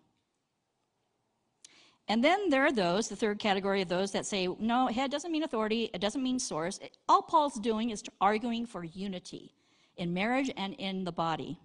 And 2.09 2.25
then 2.25 2.51
there 2.51 2.67
are 2.67 2.73
those, 2.73 3.09
the 3.09 3.15
third 3.15 3.39
category 3.39 3.83
of 3.83 3.89
those 3.89 4.11
that 4.11 4.27
say, 4.27 4.49
no, 4.59 4.89
head 4.89 5.13
doesn't 5.13 5.31
mean 5.31 5.45
authority, 5.45 5.89
it 5.95 6.01
doesn't 6.01 6.23
mean 6.23 6.41
source. 6.41 6.81
All 7.09 7.23
Paul's 7.23 7.61
doing 7.61 7.91
is 7.91 8.03
arguing 8.21 8.67
for 8.67 8.83
unity 8.83 9.55
in 9.97 10.13
marriage 10.13 10.51
and 10.57 10.75
in 10.75 11.05
the 11.05 11.13
body. 11.13 11.61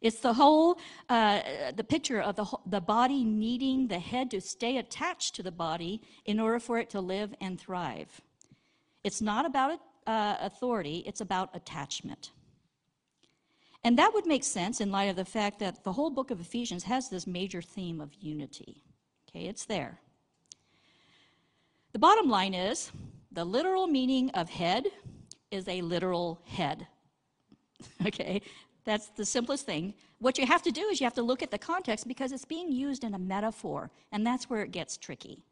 It's 0.00 0.20
the 0.20 0.32
whole, 0.32 0.78
uh, 1.08 1.40
the 1.76 1.84
picture 1.84 2.20
of 2.20 2.36
the, 2.36 2.46
the 2.66 2.80
body 2.80 3.22
needing 3.22 3.88
the 3.88 3.98
head 3.98 4.30
to 4.30 4.40
stay 4.40 4.78
attached 4.78 5.34
to 5.34 5.42
the 5.42 5.52
body 5.52 6.00
in 6.24 6.40
order 6.40 6.58
for 6.58 6.78
it 6.78 6.88
to 6.90 7.00
live 7.00 7.34
and 7.40 7.60
thrive. 7.60 8.22
It's 9.04 9.20
not 9.20 9.44
about 9.44 9.78
uh, 10.06 10.36
authority, 10.40 11.04
it's 11.06 11.20
about 11.20 11.50
attachment. 11.54 12.30
And 13.84 13.98
that 13.98 14.12
would 14.14 14.26
make 14.26 14.44
sense 14.44 14.80
in 14.80 14.90
light 14.90 15.08
of 15.08 15.16
the 15.16 15.24
fact 15.24 15.58
that 15.60 15.84
the 15.84 15.92
whole 15.92 16.10
book 16.10 16.30
of 16.30 16.40
Ephesians 16.40 16.84
has 16.84 17.08
this 17.08 17.26
major 17.26 17.62
theme 17.62 18.00
of 18.00 18.12
unity. 18.20 18.82
Okay, 19.28 19.46
it's 19.46 19.64
there. 19.64 20.00
The 21.92 21.98
bottom 21.98 22.28
line 22.28 22.54
is 22.54 22.90
the 23.32 23.44
literal 23.44 23.86
meaning 23.86 24.30
of 24.30 24.48
head 24.48 24.86
is 25.50 25.66
a 25.68 25.82
literal 25.82 26.40
head. 26.46 26.86
okay, 28.06 28.42
that's 28.84 29.08
the 29.08 29.24
simplest 29.24 29.66
thing. 29.66 29.94
What 30.18 30.38
you 30.38 30.46
have 30.46 30.62
to 30.62 30.70
do 30.70 30.82
is 30.82 31.00
you 31.00 31.04
have 31.04 31.14
to 31.14 31.22
look 31.22 31.42
at 31.42 31.50
the 31.50 31.58
context 31.58 32.08
because 32.08 32.32
it's 32.32 32.44
being 32.44 32.72
used 32.72 33.04
in 33.04 33.14
a 33.14 33.18
metaphor, 33.18 33.90
and 34.12 34.26
that's 34.26 34.48
where 34.48 34.62
it 34.62 34.72
gets 34.72 34.96
tricky. 34.96 35.42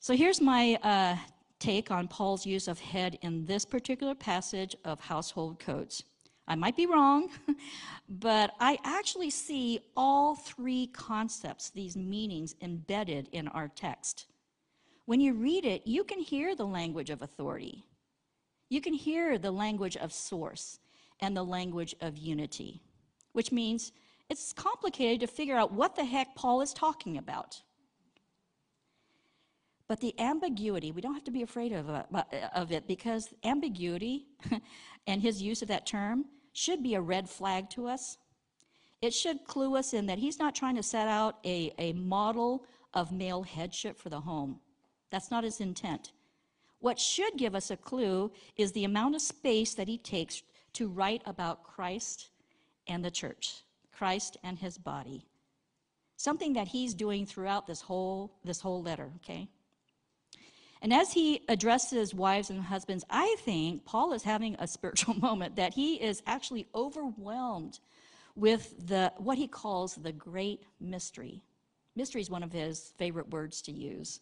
So 0.00 0.16
here's 0.16 0.40
my 0.40 0.78
uh, 0.82 1.16
take 1.58 1.90
on 1.90 2.08
Paul's 2.08 2.46
use 2.46 2.68
of 2.68 2.80
head 2.80 3.18
in 3.22 3.44
this 3.44 3.64
particular 3.64 4.14
passage 4.14 4.74
of 4.84 5.00
household 5.00 5.58
codes. 5.58 6.04
I 6.48 6.56
might 6.56 6.74
be 6.74 6.86
wrong, 6.86 7.28
but 8.08 8.52
I 8.58 8.78
actually 8.82 9.30
see 9.30 9.80
all 9.96 10.34
three 10.34 10.88
concepts, 10.88 11.70
these 11.70 11.96
meanings, 11.96 12.56
embedded 12.60 13.28
in 13.32 13.46
our 13.48 13.68
text. 13.68 14.26
When 15.04 15.20
you 15.20 15.34
read 15.34 15.64
it, 15.64 15.86
you 15.86 16.02
can 16.02 16.18
hear 16.18 16.56
the 16.56 16.66
language 16.66 17.10
of 17.10 17.22
authority. 17.22 17.84
You 18.68 18.80
can 18.80 18.94
hear 18.94 19.38
the 19.38 19.50
language 19.50 19.96
of 19.96 20.12
source 20.12 20.78
and 21.20 21.36
the 21.36 21.44
language 21.44 21.94
of 22.00 22.16
unity, 22.16 22.82
which 23.32 23.52
means 23.52 23.92
it's 24.28 24.52
complicated 24.52 25.20
to 25.20 25.26
figure 25.26 25.56
out 25.56 25.72
what 25.72 25.96
the 25.96 26.04
heck 26.04 26.34
Paul 26.34 26.60
is 26.60 26.72
talking 26.72 27.18
about. 27.18 27.62
But 29.88 30.00
the 30.00 30.18
ambiguity, 30.20 30.92
we 30.92 31.00
don't 31.00 31.14
have 31.14 31.24
to 31.24 31.32
be 31.32 31.42
afraid 31.42 31.72
of, 31.72 31.90
uh, 31.90 32.02
of 32.54 32.70
it 32.70 32.86
because 32.86 33.34
ambiguity 33.42 34.26
and 35.08 35.20
his 35.20 35.42
use 35.42 35.62
of 35.62 35.68
that 35.68 35.84
term 35.84 36.26
should 36.52 36.80
be 36.80 36.94
a 36.94 37.00
red 37.00 37.28
flag 37.28 37.68
to 37.70 37.88
us. 37.88 38.16
It 39.02 39.12
should 39.12 39.44
clue 39.46 39.76
us 39.76 39.92
in 39.92 40.06
that 40.06 40.18
he's 40.18 40.38
not 40.38 40.54
trying 40.54 40.76
to 40.76 40.82
set 40.82 41.08
out 41.08 41.38
a, 41.44 41.74
a 41.78 41.92
model 41.94 42.64
of 42.94 43.10
male 43.10 43.42
headship 43.42 43.98
for 43.98 44.10
the 44.10 44.20
home. 44.20 44.60
That's 45.10 45.30
not 45.30 45.42
his 45.42 45.60
intent. 45.60 46.12
What 46.78 46.98
should 46.98 47.36
give 47.36 47.54
us 47.54 47.70
a 47.70 47.76
clue 47.76 48.30
is 48.56 48.72
the 48.72 48.84
amount 48.84 49.16
of 49.16 49.22
space 49.22 49.74
that 49.74 49.88
he 49.88 49.98
takes 49.98 50.42
to 50.74 50.88
write 50.88 51.22
about 51.26 51.64
Christ 51.64 52.30
and 52.86 53.04
the 53.04 53.10
church, 53.10 53.62
Christ 53.92 54.36
and 54.42 54.58
his 54.58 54.78
body. 54.78 55.26
Something 56.16 56.52
that 56.54 56.68
he's 56.68 56.94
doing 56.94 57.24
throughout 57.26 57.66
this 57.66 57.80
whole, 57.80 58.32
this 58.44 58.60
whole 58.60 58.82
letter, 58.82 59.10
okay? 59.16 59.48
And 60.82 60.92
as 60.92 61.12
he 61.12 61.42
addresses 61.48 62.14
wives 62.14 62.50
and 62.50 62.62
husbands, 62.62 63.04
I 63.10 63.36
think 63.40 63.84
Paul 63.84 64.12
is 64.12 64.22
having 64.22 64.56
a 64.58 64.66
spiritual 64.76 65.14
moment 65.14 65.56
that 65.56 65.74
he 65.74 65.94
is 65.94 66.22
actually 66.26 66.66
overwhelmed 66.74 67.80
with 68.36 68.86
the 68.86 69.12
what 69.18 69.38
he 69.38 69.48
calls 69.48 69.96
the 69.96 70.12
great 70.12 70.64
mystery. 70.80 71.42
Mystery 71.96 72.20
is 72.20 72.30
one 72.30 72.42
of 72.42 72.52
his 72.52 72.92
favorite 72.96 73.30
words 73.30 73.60
to 73.62 73.72
use. 73.72 74.20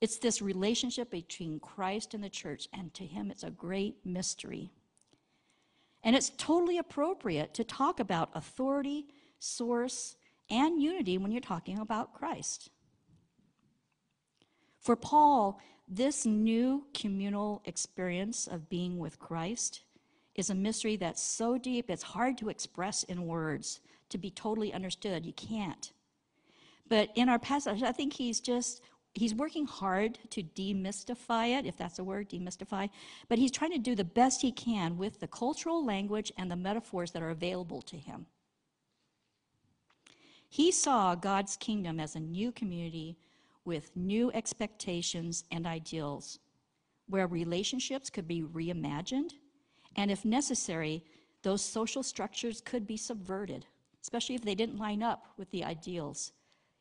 It's 0.00 0.18
this 0.18 0.40
relationship 0.40 1.10
between 1.10 1.58
Christ 1.58 2.14
and 2.14 2.22
the 2.22 2.28
church, 2.28 2.68
and 2.72 2.94
to 2.94 3.04
him 3.04 3.30
it's 3.30 3.42
a 3.42 3.50
great 3.50 3.96
mystery. 4.04 4.70
And 6.02 6.14
it's 6.14 6.30
totally 6.30 6.78
appropriate 6.78 7.54
to 7.54 7.64
talk 7.64 8.00
about 8.00 8.30
authority, 8.34 9.06
source, 9.38 10.16
and 10.50 10.80
unity 10.80 11.18
when 11.18 11.32
you're 11.32 11.40
talking 11.40 11.78
about 11.78 12.14
Christ. 12.14 12.70
For 14.80 14.96
Paul, 14.96 15.60
this 15.88 16.24
new 16.24 16.84
communal 16.94 17.62
experience 17.64 18.46
of 18.46 18.68
being 18.68 18.98
with 18.98 19.18
Christ 19.18 19.82
is 20.34 20.50
a 20.50 20.54
mystery 20.54 20.96
that's 20.96 21.22
so 21.22 21.58
deep 21.58 21.90
it's 21.90 22.02
hard 22.02 22.38
to 22.38 22.48
express 22.48 23.02
in 23.02 23.26
words, 23.26 23.80
to 24.08 24.18
be 24.18 24.30
totally 24.30 24.72
understood. 24.72 25.26
You 25.26 25.32
can't. 25.32 25.92
But 26.88 27.10
in 27.16 27.28
our 27.28 27.38
passage, 27.38 27.82
I 27.82 27.92
think 27.92 28.14
he's 28.14 28.40
just 28.40 28.82
he's 29.18 29.34
working 29.34 29.66
hard 29.66 30.18
to 30.30 30.42
demystify 30.42 31.58
it, 31.58 31.66
if 31.66 31.76
that's 31.76 31.98
a 31.98 32.04
word, 32.04 32.28
demystify. 32.28 32.88
But 33.28 33.38
he's 33.38 33.50
trying 33.50 33.72
to 33.72 33.78
do 33.78 33.94
the 33.94 34.04
best 34.04 34.42
he 34.42 34.52
can 34.52 34.96
with 34.96 35.20
the 35.20 35.26
cultural 35.26 35.84
language 35.84 36.32
and 36.36 36.50
the 36.50 36.56
metaphors 36.56 37.12
that 37.12 37.22
are 37.22 37.30
available 37.30 37.82
to 37.82 37.96
him. 37.96 38.26
He 40.48 40.72
saw 40.72 41.14
God's 41.14 41.56
kingdom 41.56 42.00
as 42.00 42.16
a 42.16 42.20
new 42.20 42.52
community 42.52 43.18
with 43.64 43.94
new 43.94 44.32
expectations 44.32 45.44
and 45.50 45.66
ideals, 45.66 46.38
where 47.08 47.26
relationships 47.26 48.08
could 48.08 48.26
be 48.26 48.42
reimagined, 48.42 49.32
and 49.96 50.10
if 50.10 50.24
necessary, 50.24 51.04
those 51.42 51.62
social 51.62 52.02
structures 52.02 52.60
could 52.60 52.86
be 52.86 52.96
subverted, 52.96 53.66
especially 54.02 54.34
if 54.34 54.42
they 54.42 54.54
didn't 54.54 54.78
line 54.78 55.02
up 55.02 55.26
with 55.36 55.50
the 55.50 55.64
ideals 55.64 56.32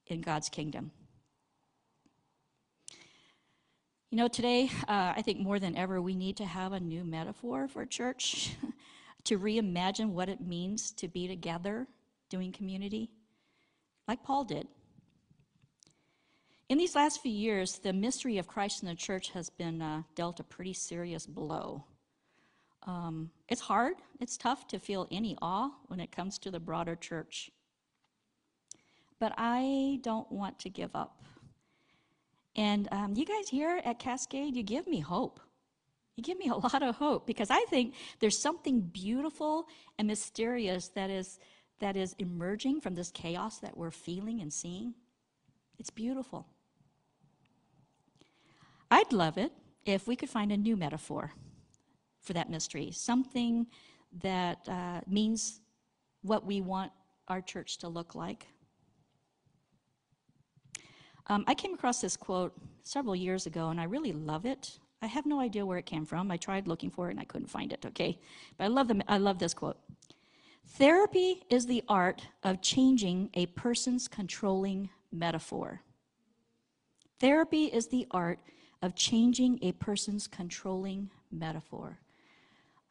in 0.07 0.21
God's 0.21 0.49
kingdom. 0.49 0.91
You 4.09 4.17
know, 4.17 4.29
today, 4.29 4.69
uh, 4.87 5.13
I 5.17 5.21
think 5.21 5.39
more 5.39 5.59
than 5.59 5.75
ever, 5.75 6.01
we 6.01 6.15
need 6.15 6.37
to 6.37 6.45
have 6.45 6.71
a 6.71 6.79
new 6.79 7.03
metaphor 7.03 7.67
for 7.67 7.85
church 7.85 8.55
to 9.25 9.37
reimagine 9.37 10.11
what 10.11 10.29
it 10.29 10.39
means 10.39 10.91
to 10.91 11.09
be 11.09 11.27
together 11.27 11.87
doing 12.29 12.53
community, 12.53 13.09
like 14.07 14.23
Paul 14.23 14.45
did. 14.45 14.69
In 16.69 16.77
these 16.77 16.95
last 16.95 17.21
few 17.21 17.33
years, 17.33 17.79
the 17.79 17.91
mystery 17.91 18.37
of 18.37 18.47
Christ 18.47 18.81
in 18.81 18.87
the 18.87 18.95
church 18.95 19.31
has 19.31 19.49
been 19.49 19.81
uh, 19.81 20.03
dealt 20.15 20.39
a 20.39 20.43
pretty 20.43 20.73
serious 20.73 21.25
blow. 21.25 21.83
Um, 22.83 23.31
it's 23.49 23.61
hard, 23.61 23.95
it's 24.21 24.37
tough 24.37 24.69
to 24.69 24.79
feel 24.79 25.09
any 25.11 25.37
awe 25.41 25.71
when 25.87 25.99
it 25.99 26.13
comes 26.13 26.39
to 26.39 26.51
the 26.51 26.61
broader 26.61 26.95
church. 26.95 27.51
But 29.19 29.33
I 29.37 29.99
don't 30.01 30.31
want 30.31 30.59
to 30.59 30.69
give 30.69 30.95
up. 30.95 31.25
And 32.57 32.87
um, 32.91 33.13
you 33.15 33.23
guys 33.23 33.47
here 33.47 33.79
at 33.85 33.99
Cascade, 33.99 34.55
you 34.55 34.63
give 34.63 34.87
me 34.87 34.99
hope. 34.99 35.39
You 36.15 36.23
give 36.23 36.39
me 36.39 36.49
a 36.49 36.55
lot 36.67 36.81
of 36.81 36.95
hope 36.95 37.27
because 37.27 37.51
I 37.51 37.63
think 37.69 37.93
there's 38.19 38.37
something 38.37 38.81
beautiful 38.81 39.67
and 39.97 40.07
mysterious 40.07 40.89
that 40.89 41.09
is, 41.09 41.39
that 41.79 41.95
is 41.95 42.15
emerging 42.17 42.81
from 42.81 42.95
this 42.95 43.11
chaos 43.11 43.59
that 43.59 43.77
we're 43.77 43.91
feeling 43.91 44.41
and 44.41 44.51
seeing. 44.51 44.95
It's 45.77 45.91
beautiful. 45.91 46.47
I'd 48.89 49.13
love 49.13 49.37
it 49.37 49.51
if 49.85 50.07
we 50.07 50.15
could 50.15 50.29
find 50.29 50.51
a 50.51 50.57
new 50.57 50.75
metaphor 50.75 51.31
for 52.21 52.33
that 52.33 52.49
mystery, 52.49 52.91
something 52.91 53.67
that 54.21 54.67
uh, 54.67 55.01
means 55.07 55.61
what 56.23 56.45
we 56.45 56.61
want 56.61 56.91
our 57.27 57.41
church 57.41 57.77
to 57.79 57.87
look 57.87 58.15
like. 58.15 58.47
Um, 61.27 61.43
I 61.47 61.53
came 61.53 61.73
across 61.73 62.01
this 62.01 62.15
quote 62.15 62.53
several 62.83 63.15
years 63.15 63.45
ago, 63.45 63.69
and 63.69 63.79
I 63.79 63.83
really 63.83 64.13
love 64.13 64.45
it. 64.45 64.79
I 65.01 65.07
have 65.07 65.25
no 65.25 65.39
idea 65.39 65.65
where 65.65 65.77
it 65.77 65.85
came 65.85 66.05
from. 66.05 66.31
I 66.31 66.37
tried 66.37 66.67
looking 66.67 66.89
for 66.89 67.07
it, 67.07 67.11
and 67.11 67.19
I 67.19 67.25
couldn't 67.25 67.47
find 67.47 67.73
it. 67.73 67.85
Okay, 67.85 68.19
but 68.57 68.65
I 68.65 68.67
love 68.67 68.87
the, 68.87 69.01
I 69.07 69.17
love 69.17 69.37
this 69.37 69.53
quote. 69.53 69.77
Therapy 70.69 71.43
is 71.49 71.65
the 71.65 71.83
art 71.87 72.21
of 72.43 72.61
changing 72.61 73.29
a 73.33 73.45
person's 73.47 74.07
controlling 74.07 74.89
metaphor. 75.11 75.81
Therapy 77.19 77.65
is 77.65 77.87
the 77.87 78.07
art 78.11 78.39
of 78.81 78.95
changing 78.95 79.59
a 79.61 79.71
person's 79.73 80.27
controlling 80.27 81.09
metaphor. 81.31 81.99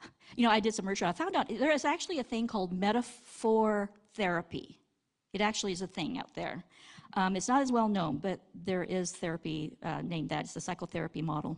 You 0.34 0.42
know, 0.42 0.50
I 0.50 0.60
did 0.60 0.74
some 0.74 0.86
research. 0.86 1.08
I 1.08 1.12
found 1.12 1.36
out 1.36 1.48
there 1.48 1.70
is 1.70 1.84
actually 1.84 2.18
a 2.18 2.22
thing 2.24 2.48
called 2.48 2.72
metaphor 2.72 3.90
therapy. 4.14 4.80
It 5.32 5.40
actually 5.40 5.72
is 5.72 5.82
a 5.82 5.86
thing 5.86 6.18
out 6.18 6.34
there. 6.34 6.64
Um, 7.14 7.36
it's 7.36 7.48
not 7.48 7.62
as 7.62 7.72
well 7.72 7.88
known, 7.88 8.18
but 8.18 8.40
there 8.64 8.84
is 8.84 9.12
therapy 9.12 9.76
uh, 9.82 10.02
named 10.02 10.28
that. 10.30 10.44
It's 10.44 10.54
the 10.54 10.60
psychotherapy 10.60 11.22
model. 11.22 11.56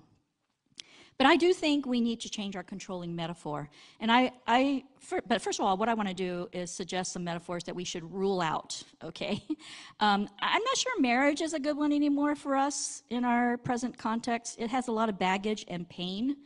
But 1.19 1.27
I 1.27 1.35
do 1.35 1.53
think 1.53 1.85
we 1.85 2.01
need 2.01 2.21
to 2.21 2.31
change 2.31 2.55
our 2.55 2.63
controlling 2.63 3.15
metaphor. 3.15 3.69
And 3.99 4.11
I, 4.11 4.31
I 4.47 4.85
for, 5.01 5.21
but 5.27 5.43
first 5.43 5.59
of 5.59 5.65
all, 5.65 5.77
what 5.77 5.89
I 5.89 5.95
want 5.95 6.09
to 6.09 6.15
do 6.15 6.49
is 6.53 6.71
suggest 6.71 7.13
some 7.13 7.25
metaphors 7.25 7.65
that 7.65 7.75
we 7.75 7.83
should 7.83 8.11
rule 8.13 8.41
out, 8.41 8.81
okay? 9.03 9.43
Um, 10.01 10.29
I'm 10.41 10.63
not 10.63 10.77
sure 10.77 11.01
marriage 11.01 11.41
is 11.41 11.55
a 11.55 11.59
good 11.59 11.77
one 11.77 11.93
anymore 11.93 12.37
for 12.37 12.55
us 12.55 13.03
in 13.11 13.25
our 13.25 13.57
present 13.57 13.99
context. 13.99 14.55
It 14.61 14.71
has 14.71 14.87
a 14.87 14.93
lot 14.93 15.09
of 15.09 15.19
baggage 15.19 15.65
and 15.67 15.89
pain 15.89 16.37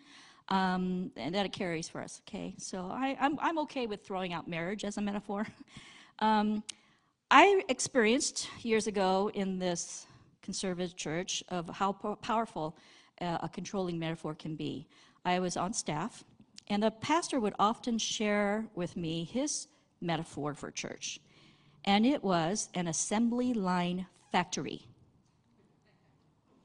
um, 0.49 1.11
and 1.19 1.35
that 1.35 1.45
it 1.45 1.53
carries 1.53 1.87
for 1.87 2.01
us, 2.01 2.23
okay? 2.27 2.55
So 2.57 2.89
I, 2.91 3.15
I'm, 3.21 3.39
I'm 3.41 3.59
okay 3.59 3.87
with 3.87 4.07
throwing 4.07 4.33
out 4.33 4.49
marriage 4.49 4.85
as 4.85 4.97
a 4.97 5.03
metaphor. 5.03 5.47
Um, 6.19 6.63
I 7.35 7.63
experienced 7.71 8.47
years 8.61 8.87
ago 8.87 9.31
in 9.33 9.59
this 9.59 10.07
conservative 10.43 10.95
church 10.97 11.43
of 11.49 11.67
how 11.71 11.93
powerful 12.21 12.77
uh, 13.23 13.39
a 13.43 13.49
controlling 13.49 13.99
metaphor 13.99 14.35
can 14.35 14.55
be. 14.55 14.87
I 15.25 15.39
was 15.39 15.57
on 15.57 15.73
staff, 15.73 16.25
and 16.69 16.83
the 16.83 16.91
pastor 16.91 17.41
would 17.41 17.55
often 17.59 17.97
share 17.97 18.67
with 18.75 18.99
me 18.99 19.25
his 19.25 19.69
metaphor 20.03 20.53
for 20.53 20.71
church, 20.71 21.21
and 21.87 22.05
it 22.05 22.23
was 22.23 22.69
an 22.75 22.87
assembly 22.87 23.55
line 23.55 24.05
factory. 24.31 24.87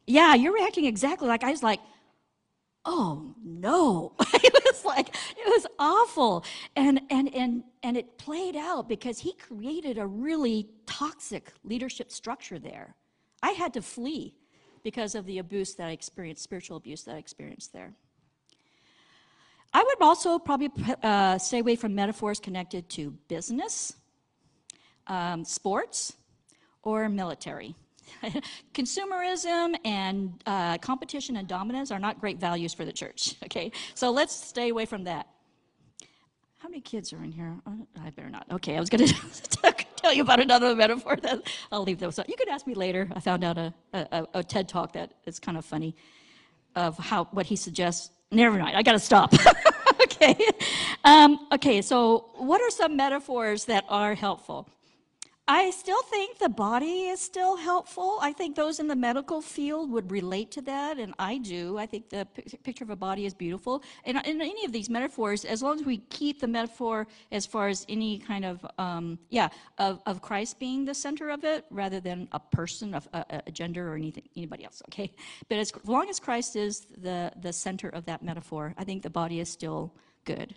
Yeah, 0.05 0.35
you're 0.35 0.53
reacting 0.53 0.83
exactly 0.83 1.29
like 1.29 1.45
I 1.45 1.51
was 1.51 1.63
like, 1.63 1.79
oh 2.83 3.33
no 3.41 4.15
was 4.71 4.85
like 4.85 5.09
it 5.09 5.47
was 5.47 5.65
awful. 5.79 6.45
And 6.75 7.01
and 7.09 7.33
and 7.33 7.63
and 7.83 7.97
it 7.97 8.17
played 8.17 8.55
out 8.55 8.87
because 8.87 9.19
he 9.19 9.33
created 9.33 9.97
a 9.97 10.05
really 10.05 10.67
toxic 10.85 11.51
leadership 11.63 12.11
structure 12.11 12.59
there. 12.59 12.95
I 13.41 13.51
had 13.51 13.73
to 13.73 13.81
flee 13.81 14.35
because 14.83 15.15
of 15.15 15.25
the 15.25 15.39
abuse 15.39 15.75
that 15.75 15.87
i 15.87 15.91
experienced 15.91 16.43
spiritual 16.43 16.77
abuse 16.77 17.03
that 17.03 17.15
i 17.15 17.17
experienced 17.17 17.73
there. 17.73 17.93
I 19.73 19.83
would 19.83 20.01
also 20.01 20.39
probably 20.39 20.71
uh, 21.03 21.37
stay 21.37 21.59
away 21.59 21.75
from 21.75 21.93
metaphors 21.93 22.39
connected 22.39 22.89
to 22.91 23.11
business 23.27 23.93
um, 25.07 25.43
sports 25.43 26.13
or 26.83 27.09
military 27.09 27.75
Consumerism 28.73 29.75
and 29.85 30.41
uh, 30.45 30.77
competition 30.77 31.37
and 31.37 31.47
dominance 31.47 31.91
are 31.91 31.99
not 31.99 32.19
great 32.19 32.39
values 32.39 32.73
for 32.73 32.85
the 32.85 32.91
church, 32.91 33.35
okay? 33.45 33.71
So 33.95 34.11
let's 34.11 34.33
stay 34.35 34.69
away 34.69 34.85
from 34.85 35.03
that. 35.05 35.27
How 36.59 36.69
many 36.69 36.81
kids 36.81 37.13
are 37.13 37.23
in 37.23 37.31
here? 37.31 37.55
Uh, 37.65 37.71
I 38.03 38.09
better 38.09 38.29
not. 38.29 38.47
Okay, 38.51 38.75
I 38.75 38.79
was 38.79 38.89
going 38.89 39.05
to 39.07 39.85
tell 39.95 40.13
you 40.13 40.23
about 40.23 40.39
another 40.39 40.75
metaphor. 40.75 41.15
That 41.17 41.41
I'll 41.71 41.83
leave 41.83 41.99
those. 41.99 42.19
You 42.27 42.35
could 42.35 42.49
ask 42.49 42.65
me 42.65 42.73
later. 42.73 43.07
I 43.15 43.19
found 43.19 43.43
out 43.43 43.57
a, 43.57 43.73
a, 43.93 44.27
a 44.33 44.43
TED 44.43 44.67
talk 44.67 44.93
that 44.93 45.13
is 45.25 45.39
kind 45.39 45.57
of 45.57 45.65
funny 45.65 45.95
of 46.75 46.97
how 46.97 47.25
what 47.25 47.45
he 47.45 47.55
suggests. 47.55 48.11
Never 48.31 48.57
mind. 48.57 48.75
I 48.75 48.81
got 48.81 48.93
to 48.93 48.99
stop. 48.99 49.33
okay. 50.01 50.35
Um, 51.05 51.47
okay. 51.51 51.81
So, 51.81 52.31
what 52.35 52.59
are 52.59 52.71
some 52.71 52.97
metaphors 52.97 53.65
that 53.65 53.85
are 53.87 54.15
helpful? 54.15 54.67
I 55.49 55.69
still 55.71 56.01
think 56.03 56.39
the 56.39 56.49
body 56.49 57.03
is 57.03 57.21
still 57.21 57.55
helpful. 57.55 58.19
I 58.21 58.33
think 58.33 58.57
those 58.57 58.81
in 58.81 58.87
the 58.87 58.97
medical 58.97 59.41
field 59.41 59.89
would 59.91 60.11
relate 60.11 60.51
to 60.51 60.61
that, 60.63 60.97
and 60.97 61.13
I 61.19 61.37
do. 61.37 61.77
I 61.77 61.85
think 61.85 62.09
the 62.09 62.27
picture 62.63 62.83
of 62.83 62.89
a 62.89 62.97
body 62.97 63.25
is 63.25 63.33
beautiful. 63.33 63.81
And 64.03 64.17
in 64.25 64.41
any 64.41 64.65
of 64.65 64.73
these 64.73 64.89
metaphors, 64.89 65.45
as 65.45 65.63
long 65.63 65.79
as 65.79 65.85
we 65.85 65.99
keep 66.09 66.41
the 66.41 66.47
metaphor 66.47 67.07
as 67.31 67.45
far 67.45 67.69
as 67.69 67.85
any 67.87 68.19
kind 68.19 68.43
of, 68.43 68.65
um, 68.77 69.19
yeah, 69.29 69.47
of, 69.77 70.01
of 70.05 70.21
Christ 70.21 70.59
being 70.59 70.83
the 70.83 70.93
center 70.93 71.29
of 71.29 71.45
it, 71.45 71.63
rather 71.69 72.01
than 72.01 72.27
a 72.33 72.39
person, 72.39 72.93
of 72.93 73.07
a, 73.13 73.41
a 73.47 73.51
gender, 73.51 73.93
or 73.93 73.95
anything, 73.95 74.27
anybody 74.35 74.65
else, 74.65 74.81
okay? 74.89 75.13
But 75.47 75.59
as 75.59 75.71
long 75.85 76.09
as 76.09 76.19
Christ 76.19 76.57
is 76.57 76.81
the, 76.97 77.31
the 77.39 77.53
center 77.53 77.87
of 77.87 78.03
that 78.07 78.21
metaphor, 78.21 78.73
I 78.77 78.83
think 78.83 79.01
the 79.01 79.09
body 79.09 79.39
is 79.39 79.47
still 79.47 79.93
good. 80.25 80.55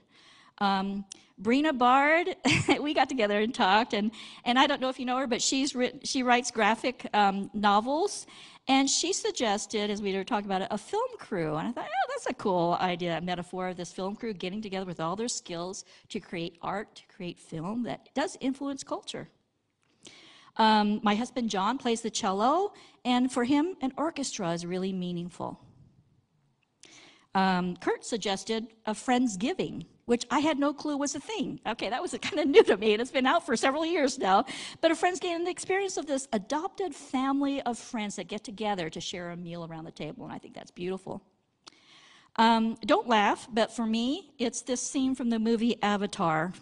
Um, 0.61 1.05
Brina 1.41 1.77
Bard, 1.77 2.37
we 2.81 2.93
got 2.93 3.09
together 3.09 3.41
and 3.41 3.55
talked, 3.55 3.95
and, 3.95 4.11
and 4.45 4.59
I 4.59 4.67
don't 4.67 4.81
know 4.81 4.91
if 4.91 4.99
you 4.99 5.07
know 5.07 5.17
her, 5.17 5.27
but 5.27 5.41
she's 5.41 5.75
written, 5.75 6.01
she 6.05 6.23
writes 6.23 6.51
graphic 6.51 7.07
um, 7.15 7.51
novels, 7.55 8.27
and 8.69 8.89
she 8.89 9.15
suggested, 9.15 9.91
as 9.91 10.03
we 10.03 10.15
were 10.15 10.23
talking 10.23 10.45
about 10.45 10.61
it, 10.61 10.69
a 10.71 10.77
film 10.77 11.09
crew. 11.19 11.57
And 11.57 11.69
I 11.69 11.73
thought, 11.73 11.87
oh, 11.87 12.09
that's 12.11 12.27
a 12.27 12.35
cool 12.35 12.77
idea, 12.79 13.17
a 13.17 13.21
metaphor 13.23 13.69
of 13.69 13.79
this 13.79 13.91
film 13.91 14.17
crew 14.17 14.35
getting 14.35 14.61
together 14.61 14.85
with 14.85 15.01
all 15.01 15.17
their 15.17 15.29
skills 15.29 15.87
to 16.11 16.21
create 16.21 16.59
art, 16.61 16.95
to 16.97 17.03
create 17.07 17.39
film 17.39 17.85
that 17.85 18.11
does 18.15 18.37
influence 18.41 18.85
culture. 18.85 19.29
Um, 20.59 21.01
my 21.03 21.15
husband 21.15 21.49
John 21.49 21.79
plays 21.79 22.03
the 22.03 22.11
cello, 22.11 22.75
and 23.07 23.33
for 23.33 23.45
him, 23.45 23.77
an 23.81 23.93
orchestra 23.97 24.53
is 24.53 24.67
really 24.67 24.93
meaningful. 24.93 25.59
Um, 27.35 27.77
Kurt 27.77 28.05
suggested 28.05 28.67
a 28.85 28.93
Friendsgiving 28.93 29.87
which 30.11 30.27
I 30.29 30.41
had 30.41 30.59
no 30.59 30.73
clue 30.73 30.97
was 30.97 31.15
a 31.15 31.21
thing. 31.21 31.61
Okay, 31.65 31.89
that 31.89 32.03
was 32.03 32.17
kind 32.21 32.41
of 32.41 32.49
new 32.49 32.65
to 32.65 32.77
me, 32.77 32.95
and 32.95 33.01
it's 33.01 33.13
been 33.13 33.27
out 33.27 33.47
for 33.47 33.55
several 33.55 33.87
years 33.87 34.19
now. 34.19 34.45
But 34.81 34.91
a 34.91 34.97
Friendsgiving 34.97 35.45
the 35.45 35.53
experience 35.53 35.97
of 35.97 36.07
this 36.07 36.27
adopted 36.33 36.97
family 36.97 37.63
of 37.63 37.79
friends 37.79 38.17
that 38.17 38.27
get 38.27 38.43
together 38.43 38.91
to 38.91 39.01
share 39.01 39.31
a 39.31 39.37
meal 39.37 39.65
around 39.65 39.85
the 39.85 39.93
table, 39.93 40.25
and 40.25 40.33
I 40.33 40.39
think 40.39 40.55
that's 40.55 40.73
beautiful. 40.73 41.23
Um, 42.35 42.77
don't 42.85 43.07
laugh, 43.07 43.47
but 43.53 43.71
for 43.71 43.87
me, 43.87 44.33
it's 44.37 44.63
this 44.63 44.81
scene 44.81 45.15
from 45.15 45.31
the 45.31 45.39
movie 45.39 45.81
Avatar. 45.81 46.55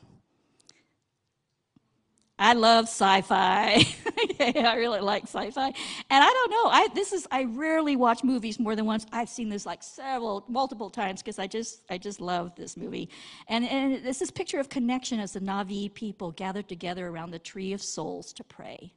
I 2.38 2.52
love 2.52 2.84
sci-fi. 2.84 3.84
I 4.40 4.74
really 4.76 5.00
like 5.00 5.24
sci-fi, 5.24 5.66
and 5.66 5.74
I 6.10 6.28
don't 6.28 6.50
know. 6.50 6.66
I 6.66 6.88
this 6.94 7.12
is 7.12 7.26
I 7.32 7.44
rarely 7.44 7.96
watch 7.96 8.22
movies 8.22 8.60
more 8.60 8.76
than 8.76 8.86
once. 8.86 9.04
I've 9.12 9.28
seen 9.28 9.48
this 9.48 9.66
like 9.66 9.82
several, 9.82 10.44
multiple 10.48 10.88
times 10.88 11.20
because 11.20 11.38
I 11.40 11.48
just 11.48 11.82
I 11.90 11.98
just 11.98 12.20
love 12.20 12.54
this 12.54 12.76
movie, 12.76 13.08
and 13.48 13.64
and 13.64 14.04
this 14.04 14.30
picture 14.30 14.60
of 14.60 14.68
connection 14.68 15.18
as 15.18 15.32
the 15.32 15.40
Na'vi 15.40 15.92
people 15.92 16.30
gathered 16.32 16.68
together 16.68 17.08
around 17.08 17.32
the 17.32 17.38
tree 17.40 17.72
of 17.72 17.82
souls 17.82 18.32
to 18.34 18.44
pray, 18.44 18.92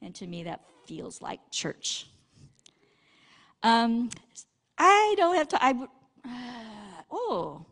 and 0.00 0.14
to 0.14 0.26
me 0.26 0.44
that 0.44 0.60
feels 0.86 1.20
like 1.20 1.40
church. 1.50 2.06
Um, 3.64 4.10
I 4.78 5.14
don't 5.16 5.34
have 5.34 5.48
to. 5.48 5.64
I 5.64 5.70
uh, 6.24 7.02
oh, 7.10 7.66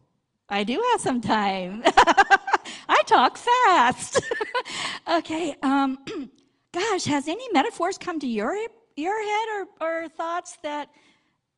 I 0.49 0.65
do 0.65 0.83
have 0.93 1.01
some 1.01 1.21
time. 1.21 1.85
I 2.93 3.03
talk 3.07 3.39
fast. 3.39 4.21
okay. 5.11 5.57
Um, 5.63 5.99
gosh, 6.73 7.05
has 7.07 7.27
any 7.27 7.49
metaphors 7.53 7.97
come 7.97 8.21
to 8.21 8.27
your 8.27 8.55
your 8.97 9.23
head 9.23 9.67
or, 9.81 10.03
or 10.05 10.09
thoughts 10.09 10.59
that, 10.63 10.91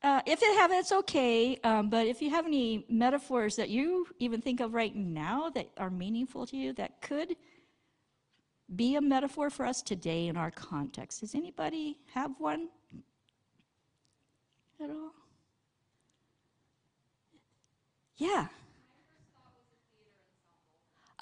uh, 0.04 0.20
if 0.26 0.40
it 0.40 0.56
have, 0.56 0.70
it's 0.70 0.92
okay. 0.92 1.56
Um, 1.64 1.90
but 1.90 2.06
if 2.06 2.22
you 2.22 2.30
have 2.30 2.46
any 2.46 2.86
metaphors 2.88 3.56
that 3.56 3.68
you 3.68 4.06
even 4.20 4.40
think 4.40 4.60
of 4.60 4.74
right 4.74 4.94
now 4.94 5.50
that 5.50 5.68
are 5.76 5.90
meaningful 5.90 6.46
to 6.46 6.56
you, 6.56 6.72
that 6.74 7.02
could 7.02 7.34
be 8.76 8.94
a 8.94 9.00
metaphor 9.00 9.50
for 9.50 9.66
us 9.66 9.82
today 9.82 10.28
in 10.28 10.36
our 10.36 10.52
context. 10.52 11.20
Does 11.22 11.34
anybody 11.34 11.98
have 12.12 12.30
one 12.38 12.68
at 14.80 14.90
all? 14.90 15.12
Yeah. 18.16 18.46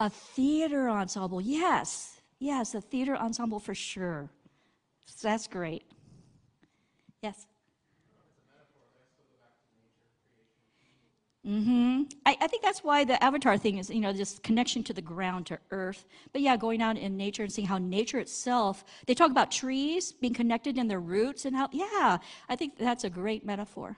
A 0.02 0.10
theater 0.10 0.90
ensemble, 0.90 1.40
yes. 1.40 2.20
Yes, 2.40 2.74
a 2.74 2.80
theater 2.80 3.14
ensemble 3.14 3.60
for 3.60 3.72
sure. 3.72 4.28
That's 5.22 5.46
great. 5.46 5.84
Yes. 7.22 7.46
Mm-hmm. 11.46 12.02
I, 12.26 12.36
I 12.40 12.46
think 12.48 12.64
that's 12.64 12.82
why 12.82 13.04
the 13.04 13.22
avatar 13.22 13.56
thing 13.56 13.78
is, 13.78 13.90
you 13.90 14.00
know, 14.00 14.12
this 14.12 14.40
connection 14.40 14.82
to 14.84 14.92
the 14.92 15.00
ground, 15.00 15.46
to 15.46 15.60
earth. 15.70 16.04
But 16.32 16.42
yeah, 16.42 16.56
going 16.56 16.82
out 16.82 16.98
in 16.98 17.16
nature 17.16 17.44
and 17.44 17.52
seeing 17.52 17.68
how 17.68 17.78
nature 17.78 18.18
itself, 18.18 18.84
they 19.06 19.14
talk 19.14 19.30
about 19.30 19.52
trees 19.52 20.10
being 20.10 20.34
connected 20.34 20.78
in 20.78 20.88
their 20.88 20.98
roots 20.98 21.44
and 21.44 21.54
how, 21.54 21.68
yeah, 21.70 22.18
I 22.48 22.56
think 22.56 22.76
that's 22.76 23.04
a 23.04 23.10
great 23.10 23.46
metaphor. 23.46 23.96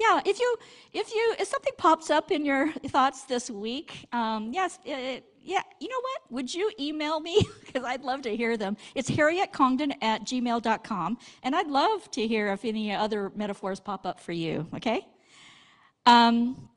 Yeah, 0.00 0.22
if 0.24 0.40
you, 0.40 0.56
if 0.94 1.12
you, 1.12 1.34
if 1.38 1.46
something 1.46 1.74
pops 1.76 2.08
up 2.08 2.30
in 2.30 2.42
your 2.42 2.72
thoughts 2.72 3.24
this 3.24 3.50
week, 3.50 4.06
um, 4.12 4.50
yes, 4.50 4.78
it, 4.86 5.26
yeah, 5.42 5.60
you 5.78 5.88
know 5.88 6.00
what? 6.00 6.32
Would 6.32 6.54
you 6.54 6.70
email 6.80 7.20
me? 7.20 7.46
Because 7.70 7.84
I'd 7.84 8.02
love 8.02 8.22
to 8.22 8.36
hear 8.36 8.56
them. 8.56 8.76
It's 8.96 9.08
harrietcongdon 9.08 9.92
at 10.02 10.24
gmail.com. 10.24 11.18
And 11.44 11.54
I'd 11.54 11.68
love 11.68 12.10
to 12.12 12.26
hear 12.26 12.48
if 12.48 12.64
any 12.64 12.92
other 12.92 13.30
metaphors 13.36 13.78
pop 13.78 14.06
up 14.06 14.18
for 14.18 14.32
you, 14.32 14.66
okay? 14.74 15.06
Um, 16.04 16.68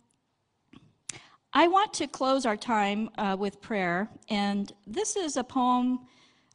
I 1.51 1.67
want 1.67 1.93
to 1.95 2.07
close 2.07 2.45
our 2.45 2.57
time 2.57 3.09
uh, 3.17 3.35
with 3.39 3.59
prayer, 3.59 4.07
and 4.29 4.71
this 4.85 5.15
is 5.15 5.35
a 5.35 5.43
poem. 5.43 6.01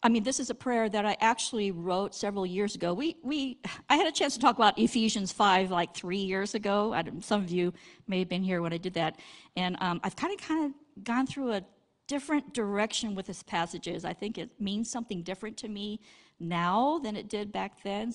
I 0.03 0.09
mean, 0.09 0.23
this 0.23 0.39
is 0.39 0.51
a 0.51 0.55
prayer 0.55 0.89
that 0.89 1.05
I 1.05 1.17
actually 1.21 1.73
wrote 1.73 2.15
several 2.15 2.47
years 2.47 2.75
ago. 2.75 2.95
We, 2.95 3.17
we, 3.23 3.59
I 3.89 3.97
had 3.97 4.07
a 4.07 4.13
chance 4.13 4.35
to 4.35 4.41
talk 4.41 4.57
about 4.57 4.79
Ephesians 4.79 5.33
5 5.33 5.71
like 5.71 5.95
three 5.95 6.19
years 6.19 6.55
ago. 6.55 6.95
Some 7.21 7.43
of 7.43 7.51
you 7.51 7.73
may 8.07 8.21
have 8.21 8.29
been 8.29 8.43
here 8.43 8.63
when 8.63 8.73
I 8.73 8.77
did 8.77 8.95
that. 8.95 9.19
And 9.57 9.77
um, 9.81 10.01
I've 10.05 10.15
kind 10.15 10.33
of, 10.33 10.47
kind 10.47 10.67
of 10.67 11.05
gone 11.05 11.27
through 11.27 11.53
a 11.53 11.63
different 12.07 12.55
direction 12.55 13.15
with 13.15 13.27
this 13.27 13.43
passages. 13.43 14.05
I 14.05 14.13
think 14.13 14.39
it 14.39 14.51
means 14.61 14.91
something 14.91 15.23
different 15.23 15.57
to 15.59 15.69
me 15.69 16.01
now 16.39 17.01
than 17.01 17.17
it 17.17 17.29
did 17.29 17.51
back 17.51 17.83
then. 17.83 18.13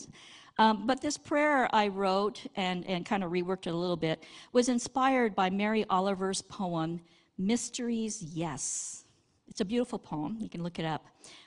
Um, 0.58 0.88
but 0.88 1.02
this 1.02 1.18
prayer 1.18 1.68
I 1.74 1.90
wrote 1.90 2.46
and, 2.56 2.86
and 2.88 3.06
kind 3.06 3.24
of 3.24 3.32
reworked 3.32 3.68
it 3.68 3.74
a 3.74 3.78
little 3.78 3.98
bit 3.98 4.24
was 4.54 4.70
inspired 4.70 5.36
by 5.36 5.50
Mary 5.50 5.86
Oliver's 5.90 6.42
poem, 6.42 7.02
Mysteries 7.38 8.22
Yes. 8.22 9.04
It's 9.48 9.62
a 9.62 9.66
beautiful 9.66 10.00
poem. 10.00 10.38
You 10.40 10.50
can 10.50 10.64
look 10.64 10.80
it 10.80 10.86
up. 10.86 11.06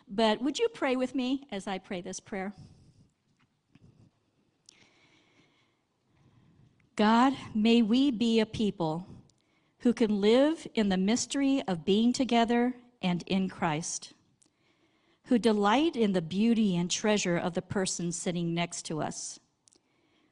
But 0.08 0.40
would 0.42 0.58
you 0.58 0.68
pray 0.68 0.96
with 0.96 1.14
me 1.14 1.46
as 1.50 1.66
I 1.66 1.78
pray 1.78 2.00
this 2.00 2.20
prayer? 2.20 2.52
God, 6.94 7.34
may 7.54 7.82
we 7.82 8.10
be 8.10 8.40
a 8.40 8.46
people 8.46 9.06
who 9.80 9.92
can 9.92 10.20
live 10.20 10.66
in 10.74 10.88
the 10.88 10.96
mystery 10.96 11.62
of 11.68 11.84
being 11.84 12.12
together 12.12 12.74
and 13.02 13.22
in 13.26 13.48
Christ 13.48 14.14
who 15.26 15.38
delight 15.38 15.96
in 15.96 16.12
the 16.12 16.22
beauty 16.22 16.76
and 16.76 16.90
treasure 16.90 17.36
of 17.36 17.54
the 17.54 17.62
person 17.62 18.12
sitting 18.12 18.54
next 18.54 18.82
to 18.82 19.02
us, 19.02 19.40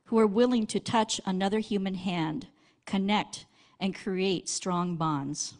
who 0.05 0.19
are 0.19 0.27
willing 0.27 0.67
to 0.69 0.79
touch 0.79 1.21
another 1.27 1.59
human 1.59 1.95
hand, 1.95 2.47
connect, 2.87 3.47
and 3.81 3.95
create 3.95 4.49
strong 4.49 4.95
bonds. 4.97 5.55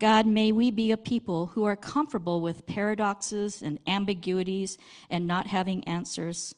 God, 0.00 0.26
may 0.26 0.50
we 0.50 0.72
be 0.72 0.90
a 0.90 0.96
people 0.96 1.46
who 1.46 1.62
are 1.62 1.76
comfortable 1.76 2.40
with 2.40 2.66
paradoxes 2.66 3.62
and 3.62 3.78
ambiguities 3.86 4.78
and 5.08 5.28
not 5.28 5.46
having 5.46 5.84
answers, 5.84 6.54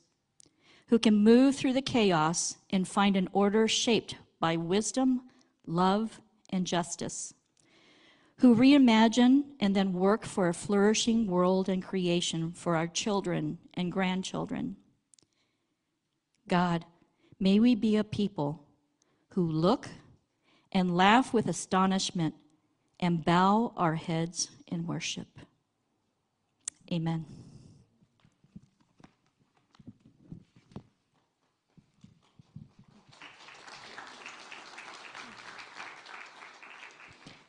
who 0.88 0.98
can 0.98 1.16
move 1.16 1.54
through 1.54 1.74
the 1.74 1.82
chaos 1.82 2.56
and 2.70 2.88
find 2.88 3.16
an 3.16 3.28
order 3.34 3.68
shaped 3.68 4.16
by 4.40 4.56
wisdom, 4.56 5.22
love, 5.66 6.22
and 6.48 6.66
justice 6.66 7.34
who 8.42 8.56
reimagine 8.56 9.44
and 9.60 9.76
then 9.76 9.92
work 9.92 10.24
for 10.24 10.48
a 10.48 10.54
flourishing 10.54 11.28
world 11.28 11.68
and 11.68 11.80
creation 11.80 12.50
for 12.50 12.74
our 12.74 12.88
children 12.88 13.56
and 13.74 13.92
grandchildren. 13.92 14.74
God, 16.48 16.84
may 17.38 17.60
we 17.60 17.76
be 17.76 17.94
a 17.94 18.02
people 18.02 18.66
who 19.34 19.48
look 19.48 19.88
and 20.72 20.96
laugh 20.96 21.32
with 21.32 21.46
astonishment 21.46 22.34
and 23.02 23.24
bow 23.24 23.72
our 23.76 23.96
heads 23.96 24.48
in 24.68 24.86
worship. 24.86 25.26
Amen. 26.90 27.41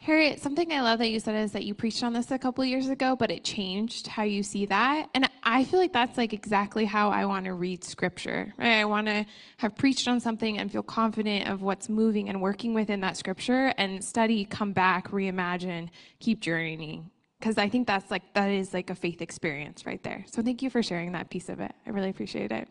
Harriet, 0.03 0.41
something 0.41 0.69
I 0.73 0.81
love 0.81 0.99
that 0.99 1.11
you 1.11 1.19
said 1.21 1.35
is 1.35 1.53
that 1.53 1.63
you 1.63 1.73
preached 1.73 2.03
on 2.03 2.11
this 2.11 2.29
a 2.29 2.37
couple 2.37 2.65
years 2.65 2.89
ago, 2.89 3.15
but 3.15 3.31
it 3.31 3.45
changed 3.45 4.05
how 4.07 4.23
you 4.23 4.43
see 4.43 4.65
that. 4.65 5.07
And 5.13 5.29
I 5.43 5.63
feel 5.63 5.79
like 5.79 5.93
that's 5.93 6.17
like 6.17 6.33
exactly 6.33 6.83
how 6.83 7.09
I 7.09 7.25
want 7.25 7.45
to 7.45 7.53
read 7.53 7.85
scripture. 7.85 8.53
Right? 8.57 8.79
I 8.79 8.83
want 8.83 9.07
to 9.07 9.25
have 9.55 9.77
preached 9.77 10.09
on 10.09 10.19
something 10.19 10.57
and 10.57 10.69
feel 10.69 10.83
confident 10.83 11.47
of 11.47 11.61
what's 11.61 11.87
moving 11.87 12.27
and 12.27 12.41
working 12.41 12.73
within 12.73 12.99
that 12.99 13.15
scripture 13.15 13.73
and 13.77 14.03
study, 14.03 14.43
come 14.43 14.73
back, 14.73 15.09
reimagine, 15.11 15.87
keep 16.19 16.41
journeying. 16.41 17.09
Because 17.39 17.57
I 17.57 17.69
think 17.69 17.87
that's 17.87 18.11
like, 18.11 18.33
that 18.33 18.51
is 18.51 18.73
like 18.73 18.89
a 18.89 18.95
faith 18.95 19.21
experience 19.21 19.85
right 19.85 20.03
there. 20.03 20.25
So 20.29 20.41
thank 20.41 20.61
you 20.61 20.69
for 20.69 20.83
sharing 20.83 21.13
that 21.13 21.29
piece 21.29 21.47
of 21.47 21.61
it. 21.61 21.71
I 21.85 21.91
really 21.91 22.09
appreciate 22.09 22.51
it. 22.51 22.67